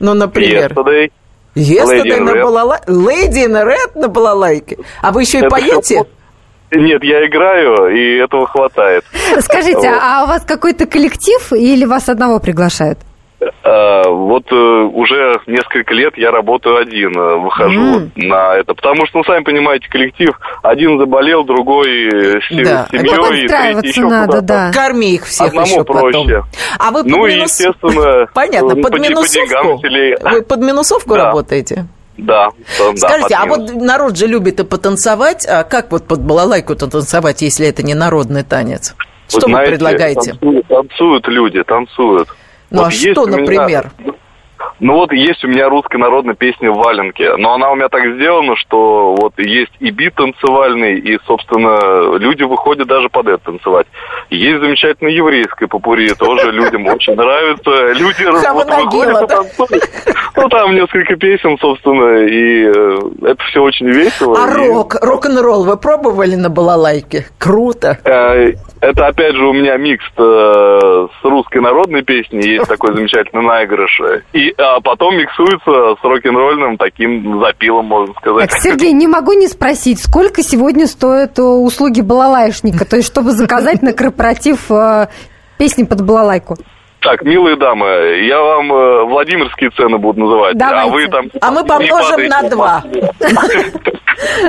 [0.00, 0.70] Ну, например.
[0.72, 1.10] Yesterday.
[1.54, 2.84] Yesterday на балалайке.
[2.90, 4.78] Lady in Red на балалайке.
[5.02, 6.02] А вы еще и Это поете?
[6.72, 9.04] Нет, я играю, и этого хватает.
[9.40, 9.98] Скажите, Вот.
[10.02, 12.98] а у вас какой-то коллектив или вас одного приглашают?
[13.62, 18.12] А, Вот э, уже несколько лет я работаю один, э, выхожу М.
[18.16, 18.74] на это.
[18.74, 22.86] Потому что, ну, сами понимаете, коллектив один заболел, другой э, с Да.
[22.90, 24.70] семьей, третий Подстраиваться еще надо, да.
[24.72, 26.10] Корми их всех Одному еще потом.
[26.12, 26.42] проще.
[26.78, 29.80] А вы под Ну и, минус- естественно, Понятно, под по, по деньгам минусовку?
[30.30, 31.24] Вы под минусовку Да.
[31.26, 31.86] работаете?
[32.16, 36.86] Да, да, Скажите, а вот народ же любит и потанцевать, а как вот под балалайку-то
[36.88, 38.94] танцевать, если это не народный танец?
[39.32, 40.30] Вы Что вы знаете, предлагаете?
[40.32, 42.28] Танцуют, танцуют люди, танцуют.
[42.74, 43.92] Ну, а есть что, у меня- например?
[44.80, 48.02] Ну вот есть у меня русская народная песня в валенке, но она у меня так
[48.14, 53.86] сделана, что вот есть и бит танцевальный, и, собственно, люди выходят даже под это танцевать.
[54.30, 57.70] Есть замечательная еврейская попури, тоже людям очень нравится.
[57.92, 59.90] Люди вот выходят и танцуют.
[60.36, 64.36] Ну там несколько песен, собственно, и э, это все очень весело.
[64.36, 67.26] А рок, рок-н-ролл вы пробовали на балалайке?
[67.38, 67.98] Круто.
[68.04, 73.42] Э, Это, опять же, у меня микс э, с русской народной песней, есть такой замечательный
[73.42, 74.00] наигрыш.
[74.32, 78.50] И а потом миксуется с рок-н-ролльным таким запилом, можно сказать.
[78.50, 83.32] Так, Сергей, не могу не спросить, сколько сегодня стоят э, услуги балалайшника, то есть чтобы
[83.32, 85.08] заказать на корпоратив э,
[85.58, 86.56] песни под балалайку?
[87.00, 87.86] Так, милые дамы,
[88.26, 90.88] я вам э, Владимирские цены буду называть, Давайте.
[90.88, 91.26] а вы там...
[91.40, 92.82] А мы помножим на два.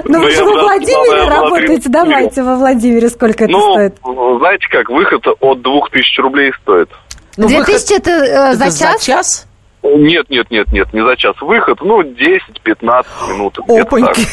[0.05, 1.89] Ну, вы же во Владимире работаете.
[1.89, 3.09] Давайте во Владимире.
[3.09, 3.95] Сколько это Ну, стоит?
[4.37, 6.89] знаете как, выход от 2000 рублей стоит.
[7.35, 9.47] Ну, Две выход- тысячи это э, это за час?
[9.93, 11.35] Нет, нет, нет, нет, не за час.
[11.41, 13.59] Выход, ну, 10-15 минут.
[13.59, 14.27] Опаньки.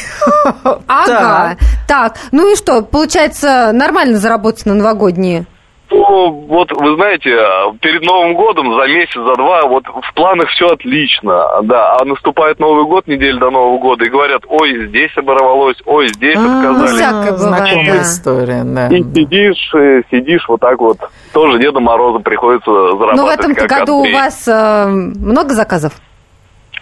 [0.86, 1.56] Ага.
[1.86, 5.46] Так, ну и что, получается, нормально заработать на новогодние?
[5.92, 7.36] Ну, вот, вы знаете,
[7.80, 12.58] перед Новым годом, за месяц, за два, вот в планах все отлично, да, а наступает
[12.58, 16.86] Новый год, неделю до Нового года, и говорят, ой, здесь оборвалось, ой, здесь отказали.
[16.86, 18.88] всякое бывает, Знакомая история, да.
[18.88, 19.70] И сидишь,
[20.10, 20.98] сидишь вот так вот.
[21.32, 23.16] Тоже Деда Мороза приходится зарабатывать.
[23.16, 25.92] Ну, в этом году у вас э, много заказов?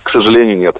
[0.05, 0.77] К сожалению, нет.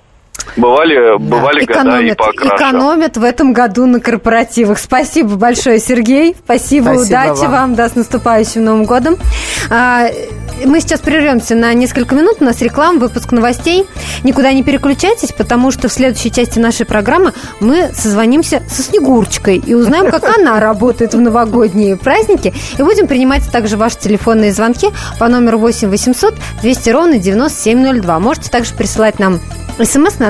[0.57, 2.57] Бывали, бывали года и Экономят, покраше.
[2.57, 4.79] экономят в этом году на корпоративах.
[4.79, 6.37] Спасибо большое, Сергей.
[6.44, 7.50] Спасибо, Спасибо удачи вам.
[7.53, 7.74] вам.
[7.74, 9.16] Да, с наступающим Новым годом.
[9.70, 10.09] А,
[10.64, 12.37] мы сейчас прервемся на несколько минут.
[12.40, 13.87] У нас реклама, выпуск новостей.
[14.24, 19.74] Никуда не переключайтесь, потому что в следующей части нашей программы мы созвонимся со Снегурочкой и
[19.74, 22.53] узнаем, как она работает в новогодние праздники.
[22.79, 28.18] И будем принимать также ваши телефонные звонки по номеру 8 800 200 ровно 9702.
[28.20, 29.40] Можете также присылать нам
[29.83, 30.30] смс на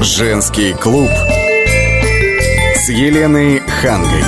[0.00, 1.10] Женский клуб
[2.76, 4.22] с Еленой Хангой.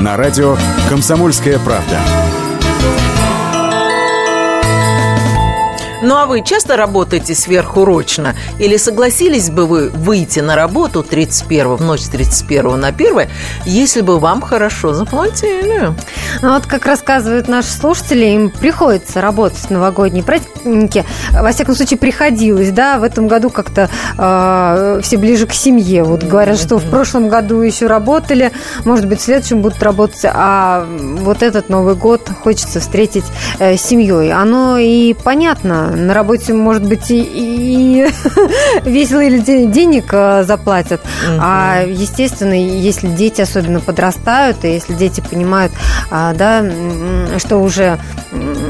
[0.00, 0.56] На радио
[0.88, 2.25] «Комсомольская правда».
[6.06, 8.36] Ну а вы часто работаете сверхурочно?
[8.60, 13.28] Или согласились бы вы выйти на работу 31 в ночь с 31 на 1,
[13.64, 15.92] если бы вам хорошо заплатили?
[16.42, 21.04] Ну, вот как рассказывают наши слушатели, им приходится работать в новогодние праздники.
[21.32, 26.04] Во всяком случае, приходилось, да, в этом году как-то э, все ближе к семье.
[26.04, 28.52] Вот говорят, что в прошлом году еще работали,
[28.84, 33.24] может быть, в следующем будут работать, а вот этот Новый год хочется встретить
[33.58, 34.32] э, с семьей.
[34.32, 38.06] Оно и понятно, на работе, может быть, и, и
[38.88, 41.00] весело или де- денег э, заплатят,
[41.40, 45.72] а, естественно, если дети особенно подрастают, и если дети понимают,
[46.10, 46.64] а, да,
[47.38, 47.98] что уже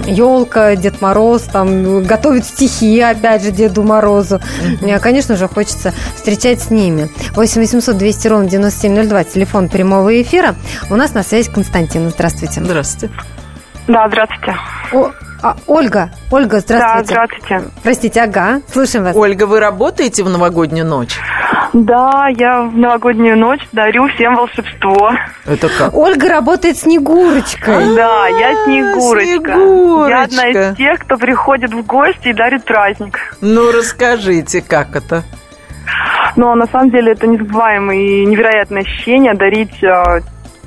[0.07, 4.41] елка, Дед Мороз, там готовят стихи, опять же, Деду Морозу.
[4.83, 7.09] Э, Конечно же, хочется встречать с ними.
[7.35, 10.55] 8 800 200 ровно 9702, телефон прямого эфира.
[10.91, 12.11] У нас на связи Константин.
[12.11, 12.63] Здравствуйте.
[12.63, 13.15] Здравствуйте.
[13.89, 14.57] Да, здравствуйте.
[14.93, 15.11] О,
[15.47, 17.15] а, Ольга, Ольга, здравствуйте.
[17.15, 17.63] Да, здравствуйте.
[17.83, 19.15] Простите, ага, слушаем вас.
[19.15, 21.17] Ольга, вы работаете в новогоднюю ночь?
[21.73, 25.13] Да, я в новогоднюю ночь дарю всем волшебство.
[25.47, 25.95] Это как?
[25.95, 27.95] Ольга работает Снегурочкой.
[27.95, 29.53] Да, я Снегурочка.
[29.53, 30.09] Снегурочка.
[30.09, 33.37] Я одна из тех, кто приходит в гости и дарит праздник.
[33.41, 35.23] Ну, расскажите, как это?
[36.35, 40.21] Но на самом деле это незабываемое и невероятное ощущение дарить э,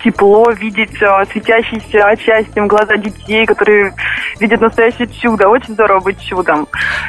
[0.04, 3.94] тепло, видеть э, светящиеся счастьем глаза детей, которые
[4.40, 5.48] видят настоящее чудо.
[5.50, 6.68] Очень здорово быть чудом.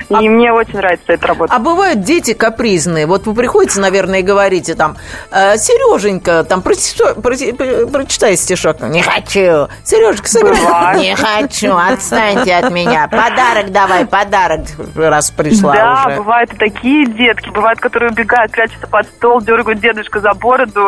[0.09, 1.55] И мне очень нравится эта работа.
[1.55, 3.07] А бывают дети капризные.
[3.07, 4.97] Вот вы приходите, наверное, и говорите там,
[5.31, 8.81] «Э, Сереженька, там, прочитай, прочи- про- прочитай стишок.
[8.81, 9.69] Не хочу.
[9.85, 11.01] Сережечка, сыграй.
[11.01, 13.09] Не хочу, отстаньте от меня.
[13.09, 14.61] Подарок давай, подарок,
[14.97, 16.17] раз пришла да, уже.
[16.17, 20.81] бывают и такие детки, бывают, которые убегают, прячутся под стол, дергают дедушка за бороду,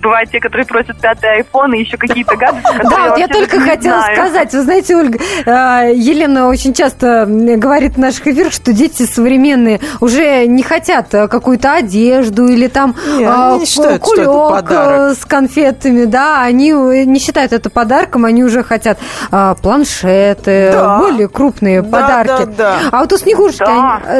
[0.00, 4.52] бывают те, которые просят пятый и еще какие-то которые Да, вот я только хотела сказать.
[4.52, 10.46] Вы знаете, Ольга, э, Елена очень часто говорит в наших эфирах, что дети современные уже
[10.46, 17.04] не хотят э, какую-то одежду или там это кулек, э, с конфетами, да, они э,
[17.04, 18.98] не считают это подарком, они уже хотят
[19.30, 22.44] э, планшеты, более крупные Да, подарки.
[22.56, 22.76] да, да.
[22.92, 23.64] А вот у Снегурочки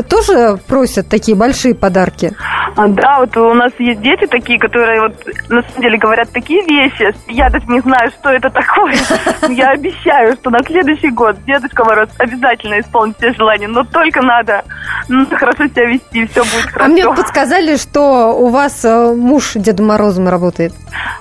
[0.09, 2.33] тоже просят такие большие подарки?
[2.77, 5.15] А, Да, вот у нас есть дети такие, которые вот
[5.49, 7.15] на самом деле говорят такие вещи.
[7.29, 8.95] Я даже не знаю, что это такое.
[9.49, 13.69] Я обещаю, что на следующий год Дедушка Мороз обязательно исполнит все желания.
[13.69, 14.65] Но только надо
[15.09, 17.23] ну, хорошо себя вести, все будет А мне хорошо.
[17.23, 20.73] подсказали, что у вас э, муж Дедом Морозом работает.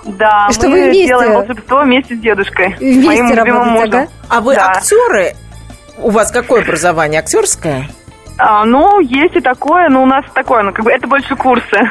[0.05, 2.75] Да, что мы вы вместе- делаем волшебство вместе с дедушкой.
[2.79, 3.93] Вместе моим любимым мужем.
[4.01, 4.07] ага?
[4.29, 4.67] А вы Да.
[4.71, 5.33] актеры?
[5.97, 7.19] У вас какое образование?
[7.21, 7.89] Актерское?
[8.37, 11.89] А, ну, есть и такое, но у нас такое, ну, как бы это больше курсы.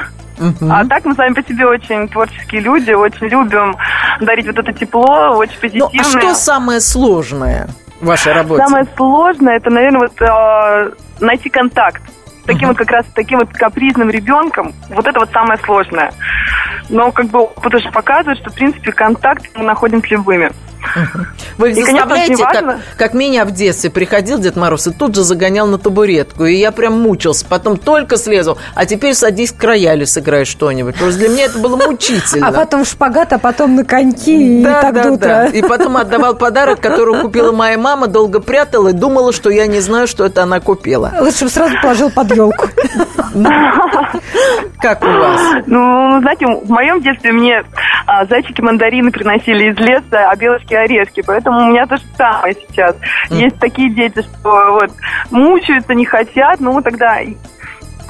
[0.68, 3.76] А так мы сами по себе очень творческие люди, очень любим
[4.20, 6.01] дарить вот это тепло, очень Ну, позитивное.
[6.01, 7.68] а что самое сложное
[8.01, 8.64] в вашей работе?
[8.66, 12.03] Самое сложное, это, наверное, вот э, найти контакт.
[12.47, 16.12] Таким вот как раз таким вот капризным ребенком, вот это вот самое сложное.
[16.91, 20.51] Но как бы опыт уже показывает, что в принципе контакт мы находим с любыми.
[21.59, 25.22] Вы их И, заставляете, как, как меня в детстве приходил Дед Мороз и тут же
[25.22, 26.45] загонял на табуретку.
[26.45, 27.45] И я прям мучился.
[27.49, 28.59] Потом только слезу.
[28.74, 30.97] А теперь садись к роялю, сыграй что-нибудь.
[30.97, 32.49] Просто для меня это было мучительно.
[32.49, 35.28] А потом шпагат, а потом на коньки и да, так да, до утра.
[35.28, 35.47] да.
[35.47, 39.80] И потом отдавал подарок, который купила моя мама, долго прятала и думала, что я не
[39.80, 41.12] знаю, что это она купила.
[41.20, 42.68] Лучше бы сразу положил под елку.
[44.80, 45.41] Как у вас?
[45.66, 47.64] Ну, знаете, в моем детстве мне
[48.07, 51.22] а, зайчики-мандарины приносили из леса, а белочки орешки.
[51.26, 52.97] Поэтому у меня то же самое сейчас.
[53.30, 54.91] Есть такие дети, что вот
[55.30, 57.20] мучаются, не хотят, ну тогда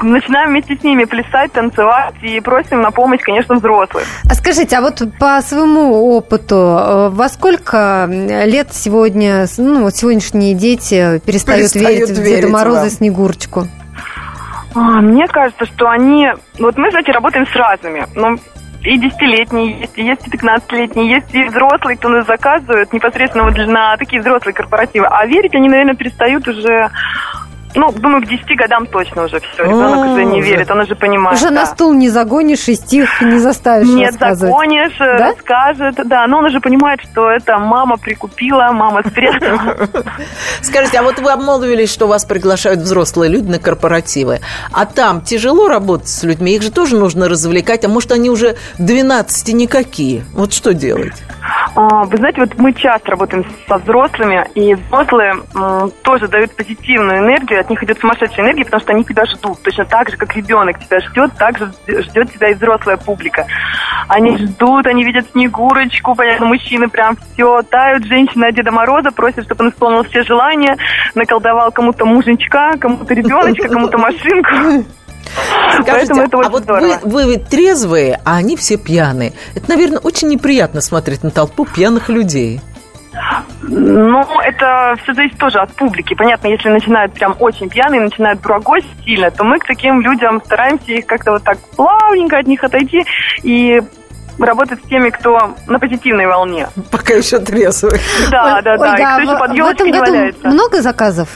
[0.02, 4.04] начинаем вместе с ними плясать, танцевать и просим на помощь, конечно, взрослых.
[4.28, 10.54] А скажите, а вот по своему опыту, э, во сколько лет сегодня, ну, вот сегодняшние
[10.54, 13.68] дети перестают, Перестают верить в верить Деда Мороза и Снегурочку?
[14.74, 16.28] А, Мне кажется, что они...
[16.58, 18.06] Вот мы, знаете, работаем с разными.
[18.14, 18.36] Ну,
[18.82, 23.56] и десятилетние есть, и есть и 15-летние, есть и взрослые, кто нас заказывает непосредственно вот
[23.56, 25.06] на такие взрослые корпоративы.
[25.06, 26.90] А верить они, наверное, перестают уже...
[27.74, 29.64] Ну, думаю, к 10 годам точно уже все.
[29.64, 30.48] Ребенок А, уже не уже.
[30.50, 31.38] верит, он уже понимает.
[31.38, 35.28] Уже на стул не загонишь и стих не заставишь Нет, загонишь, э, Да?
[35.32, 39.88] расскажет, да, но он уже понимает, что это мама прикупила, мама спрятала.
[40.62, 44.40] Скажите, а вот вы обмолвились, что вас приглашают взрослые люди на корпоративы.
[44.72, 46.54] А там тяжело работать с людьми?
[46.54, 47.84] Их же тоже нужно развлекать.
[47.84, 50.24] А может, они уже 12 никакие?
[50.32, 51.12] Вот что делать?
[51.76, 55.34] А, Вы знаете, вот мы часто работаем со взрослыми, и взрослые
[56.02, 59.60] тоже дают позитивную энергию, от них идет сумасшедшая энергия, потому что они тебя ждут.
[59.62, 63.46] Точно так же, как ребенок тебя ждет, так же ждет тебя и взрослая публика.
[64.08, 69.44] Они ждут, они видят Снегурочку, понятно, мужчины прям все тают, женщины от Деда Мороза просят,
[69.46, 70.76] чтобы он исполнил все желания,
[71.14, 74.86] наколдовал кому-то муженчка, кому-то ребеночка, кому-то машинку.
[75.82, 76.98] Скажите, Поэтому это а очень вот здорово.
[77.02, 79.32] вы, вы ведь трезвые, а они все пьяные.
[79.54, 82.60] Это, наверное, очень неприятно смотреть на толпу пьяных людей.
[83.62, 86.14] Ну, это все зависит тоже от публики.
[86.14, 90.92] Понятно, если начинают прям очень пьяные, начинают брагось сильно, то мы к таким людям стараемся
[90.92, 93.04] их как-то вот так плавненько от них отойти
[93.42, 93.80] и
[94.38, 96.66] работать с теми, кто на позитивной волне.
[96.90, 98.00] Пока еще трезвые.
[98.30, 98.82] Да, да, да.
[98.82, 100.48] Ольга, и а кто еще в- под в елочкой этом не году валяется.
[100.48, 101.28] много заказов?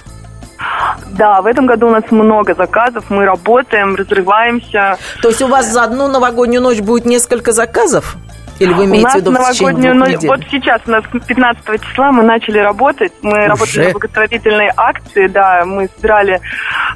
[1.18, 4.98] Да, в этом году у нас много заказов, мы работаем, разрываемся.
[5.20, 8.16] То есть у вас за одну новогоднюю ночь будет несколько заказов?
[8.59, 10.28] Или вы у имеете нас в виду в течение новогоднюю двух недель?
[10.30, 15.64] вот сейчас у нас 15 числа мы начали работать, мы работали на благотворительной акции, да,
[15.64, 16.40] мы собирали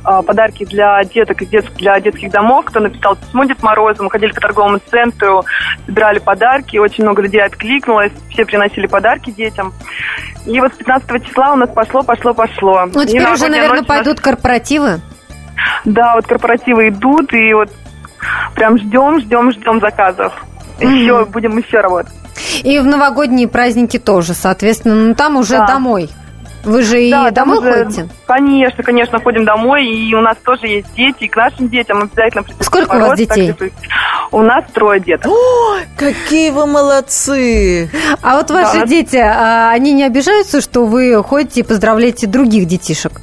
[0.05, 4.11] а, подарки для деток и дет- для детских домов, кто написал письмо Дед Морозу, мы
[4.11, 5.45] ходили по торговому центру,
[5.87, 9.73] собирали подарки, очень много людей откликнулось, все приносили подарки детям.
[10.47, 12.87] И вот с 15 числа у нас пошло, пошло, пошло.
[12.93, 15.01] Ну, И теперь уже, наверное, ночь у нас- пойдут корпоративы.
[15.85, 17.71] Да, вот корпоративы идут, и вот
[18.55, 20.33] прям ждем, ждем, ждем заказов.
[20.81, 22.13] Еще будем еще работать.
[22.65, 24.95] И в новогодние праздники тоже, соответственно.
[24.95, 25.67] Ну, там уже Да.
[25.67, 26.11] домой.
[26.65, 28.09] Вы же и Да, там домой уже- ходите?
[28.25, 32.45] Конечно, конечно, ходим домой, и у нас тоже есть дети, и к нашим детям обязательно
[32.61, 33.73] Сколько у Мороз, вас так детей?
[34.31, 35.31] У нас трое деток.
[35.33, 37.91] Ой, какие вы молодцы!
[38.23, 38.87] А вот ваши Да.
[38.87, 43.21] дети, а, они не обижаются, что вы ходите и поздравляете других детишек?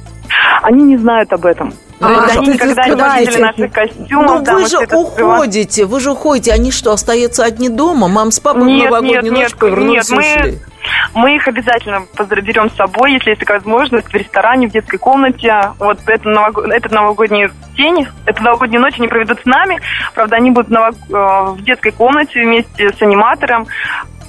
[0.62, 1.72] Они не знают об этом.
[2.00, 2.86] А, есть они ты никогда
[3.18, 4.26] не видели наших костюмов.
[4.26, 6.52] Ну да, вы же уходите, вы же уходите.
[6.52, 8.08] Они что, остаются одни дома?
[8.08, 10.58] Мам с папой в Нет, новогоднюю нет, ночь повернулись нет, мы- ушли.
[11.12, 12.06] Мы их обязательно
[12.42, 15.72] берем с собой, если есть такая возможность, в ресторане, в детской комнате.
[15.78, 19.78] Вот это новог- этот новогодний день, эту новогоднюю ночь они проведут с нами.
[20.14, 23.66] Правда, они будут ново- э, в детской комнате вместе с аниматором.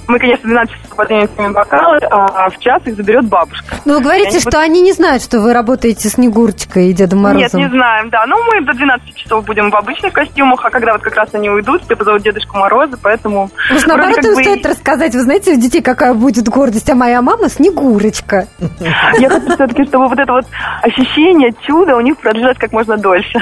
[0.08, 3.64] Мы, конечно, в 12 часов поднимем с ними бокалы, а в час их заберет бабушка.
[3.84, 7.20] Ну, вы говорите, что будут- они не знают, что вы работаете с Снегурочкой и Дедом
[7.22, 7.40] Морозом.
[7.60, 8.24] Нет, не знаем, да.
[8.26, 11.48] Ну, мы до 12 часов будем в обычных костюмах, а когда вот как раз они
[11.50, 13.50] уйдут, все позовут Дедушку Мороза, поэтому...
[13.70, 17.22] Может, наоборот, им бы- стоит рассказать, вы знаете, у детей какая будет гордость, а моя
[17.22, 18.48] мама Снегурочка.
[19.18, 20.46] Я хочу все-таки, чтобы вот это вот
[20.82, 23.40] ощущение чуда у них продлилось как можно дольше.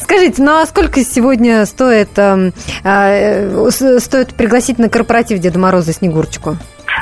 [0.00, 2.50] Скажите, ну а сколько сегодня стоит, э,
[2.84, 6.56] э, стоит пригласить на корпоратив Деда Мороза Снегурочку?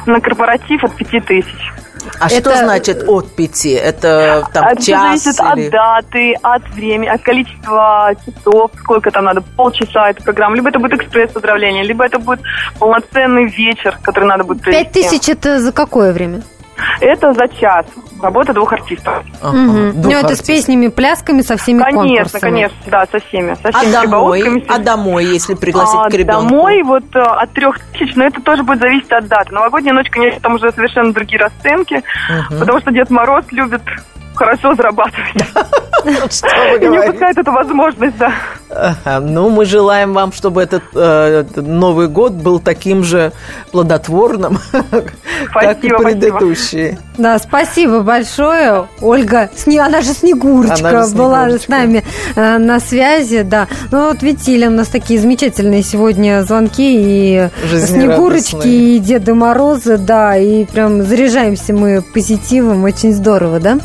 [0.06, 1.72] На корпоратив от пяти тысяч.
[2.20, 3.70] А Это- что значит от пяти?
[3.72, 5.66] Это там Это час зависит или...
[5.66, 10.54] от даты, от времени, от количества часов, сколько там надо, полчаса эта программа.
[10.56, 12.40] Либо это будет экспресс-поздравление, либо это будет
[12.78, 15.18] полноценный вечер, который надо будет Пять провести.
[15.18, 16.42] тысяч это за какое время?
[17.00, 17.86] Это за час.
[18.22, 19.22] Работа двух артистов.
[19.42, 20.00] Мгм.
[20.02, 22.40] Ну, это с песнями, плясками, со всеми Конечно, конкурсами.
[22.40, 23.54] конечно, да, со всеми.
[23.62, 24.40] Со А всеми домой?
[24.40, 24.74] прибаутками.
[24.74, 26.48] А домой, если пригласить А к ребенку?
[26.48, 29.52] Домой вот э, от трех тысяч, но это тоже будет зависеть от даты.
[29.52, 32.02] Новогодняя ночь, конечно, там уже совершенно другие расценки,
[32.48, 32.58] Мгм.
[32.60, 33.82] потому что Дед Мороз любит
[34.34, 35.34] хорошо зарабатывать.
[36.30, 38.32] Что вы И не упускает эту возможность, да.
[39.20, 43.32] Ну, мы желаем вам, чтобы этот э, Новый год был таким же
[43.72, 44.58] плодотворным,
[44.90, 46.98] как и Спасибо, предыдущие.
[47.18, 49.48] Да, спасибо большое, Ольга.
[49.56, 51.66] Сне- Она же Снегурочка Она же была Снегурочка.
[51.66, 52.04] с нами
[52.34, 53.68] э, на связи, да.
[53.90, 57.48] Ну вот видите, у нас такие замечательные сегодня звонки и.
[57.86, 63.78] Снегурочки, и Деда Мороза, да, и прям заряжаемся мы позитивом, очень здорово, да?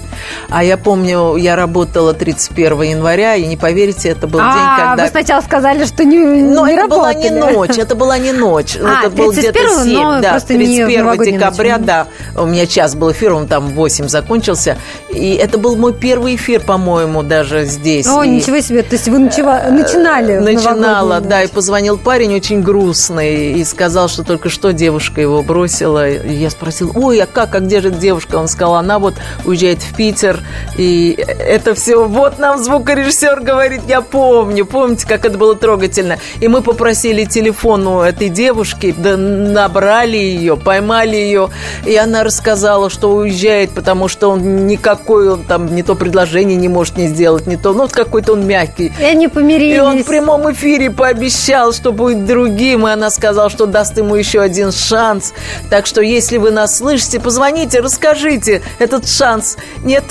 [0.49, 4.47] А я помню, я работала 31 января, и не поверите, это был день,
[4.81, 5.03] а, когда...
[5.03, 7.53] вы сначала сказали, что не, Но не это была не работали.
[7.55, 8.77] ночь, это была не ночь.
[8.83, 11.85] А, это был где-то 31-го, 7, но да, просто не в 31 новогоднюю декабря, ночь.
[11.87, 12.07] да.
[12.35, 14.77] У меня час был эфир, он там в 8 закончился.
[15.09, 18.07] И это был мой первый эфир, по-моему, даже здесь.
[18.07, 22.35] О, И- ничего себе, то есть вы начала- начинали в Начинала, да, и позвонил парень
[22.35, 26.09] очень грустный и сказал, что только что девушка его бросила.
[26.09, 28.35] И я спросил, ой, а как, а где же девушка?
[28.37, 29.15] Он сказал, она вот
[29.45, 30.39] уезжает в Питер,
[30.77, 36.17] и это все, вот нам звукорежиссер говорит, я помню, помните, как это было трогательно.
[36.39, 41.49] И мы попросили телефон у этой девушки, да, набрали ее, поймали ее,
[41.85, 46.69] и она рассказала, что уезжает, потому что он никакой, он там не то предложение не
[46.69, 48.91] может не сделать, не то, ну, вот какой-то он мягкий.
[48.99, 49.77] И они помирились.
[49.77, 54.15] И он в прямом эфире пообещал, что будет другим, и она сказала, что даст ему
[54.15, 55.33] еще один шанс.
[55.69, 59.57] Так что, если вы нас слышите, позвоните, расскажите этот шанс.
[59.83, 60.03] Нет,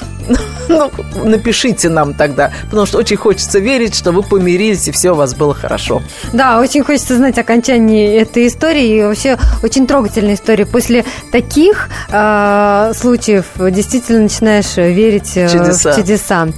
[0.69, 0.91] ну,
[1.25, 5.35] напишите нам тогда, потому что очень хочется верить, что вы помирились, и все у вас
[5.35, 6.03] было хорошо.
[6.33, 8.99] Да, очень хочется знать окончание этой истории.
[8.99, 10.67] И вообще очень трогательная история.
[10.67, 15.93] После таких э, случаев действительно начинаешь верить э, Чудеса.
[15.93, 16.49] в чудеса.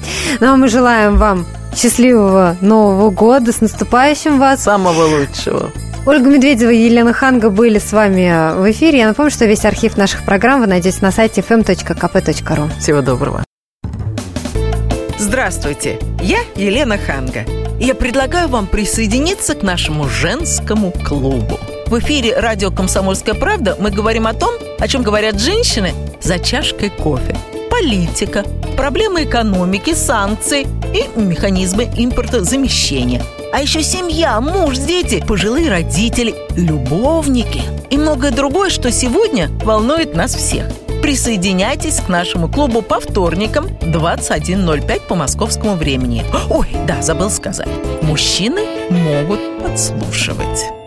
[0.41, 4.63] Ну, а мы желаем вам счастливого Нового года, с наступающим вас.
[4.63, 5.71] Самого лучшего.
[6.05, 8.99] Ольга Медведева и Елена Ханга были с вами в эфире.
[8.99, 12.71] Я напомню, что весь архив наших программ вы найдете на сайте fm.kp.ru.
[12.81, 13.45] Всего доброго.
[15.43, 17.45] Здравствуйте, я Елена Ханга.
[17.81, 21.59] Я предлагаю вам присоединиться к нашему женскому клубу.
[21.87, 26.91] В эфире радио «Комсомольская правда» мы говорим о том, о чем говорят женщины за чашкой
[26.91, 27.37] кофе.
[27.73, 28.45] Политика,
[28.77, 30.65] проблемы экономики, санкции
[30.95, 33.21] и механизмы импортозамещения.
[33.53, 40.37] А еще семья, муж, дети, пожилые родители, любовники и многое другое, что сегодня волнует нас
[40.37, 40.67] всех.
[41.03, 46.25] Присоединяйтесь к нашему клубу по вторникам 21.05 по московскому времени.
[46.49, 47.69] Ой, да, забыл сказать.
[48.03, 50.82] Мужчины могут подслушивать.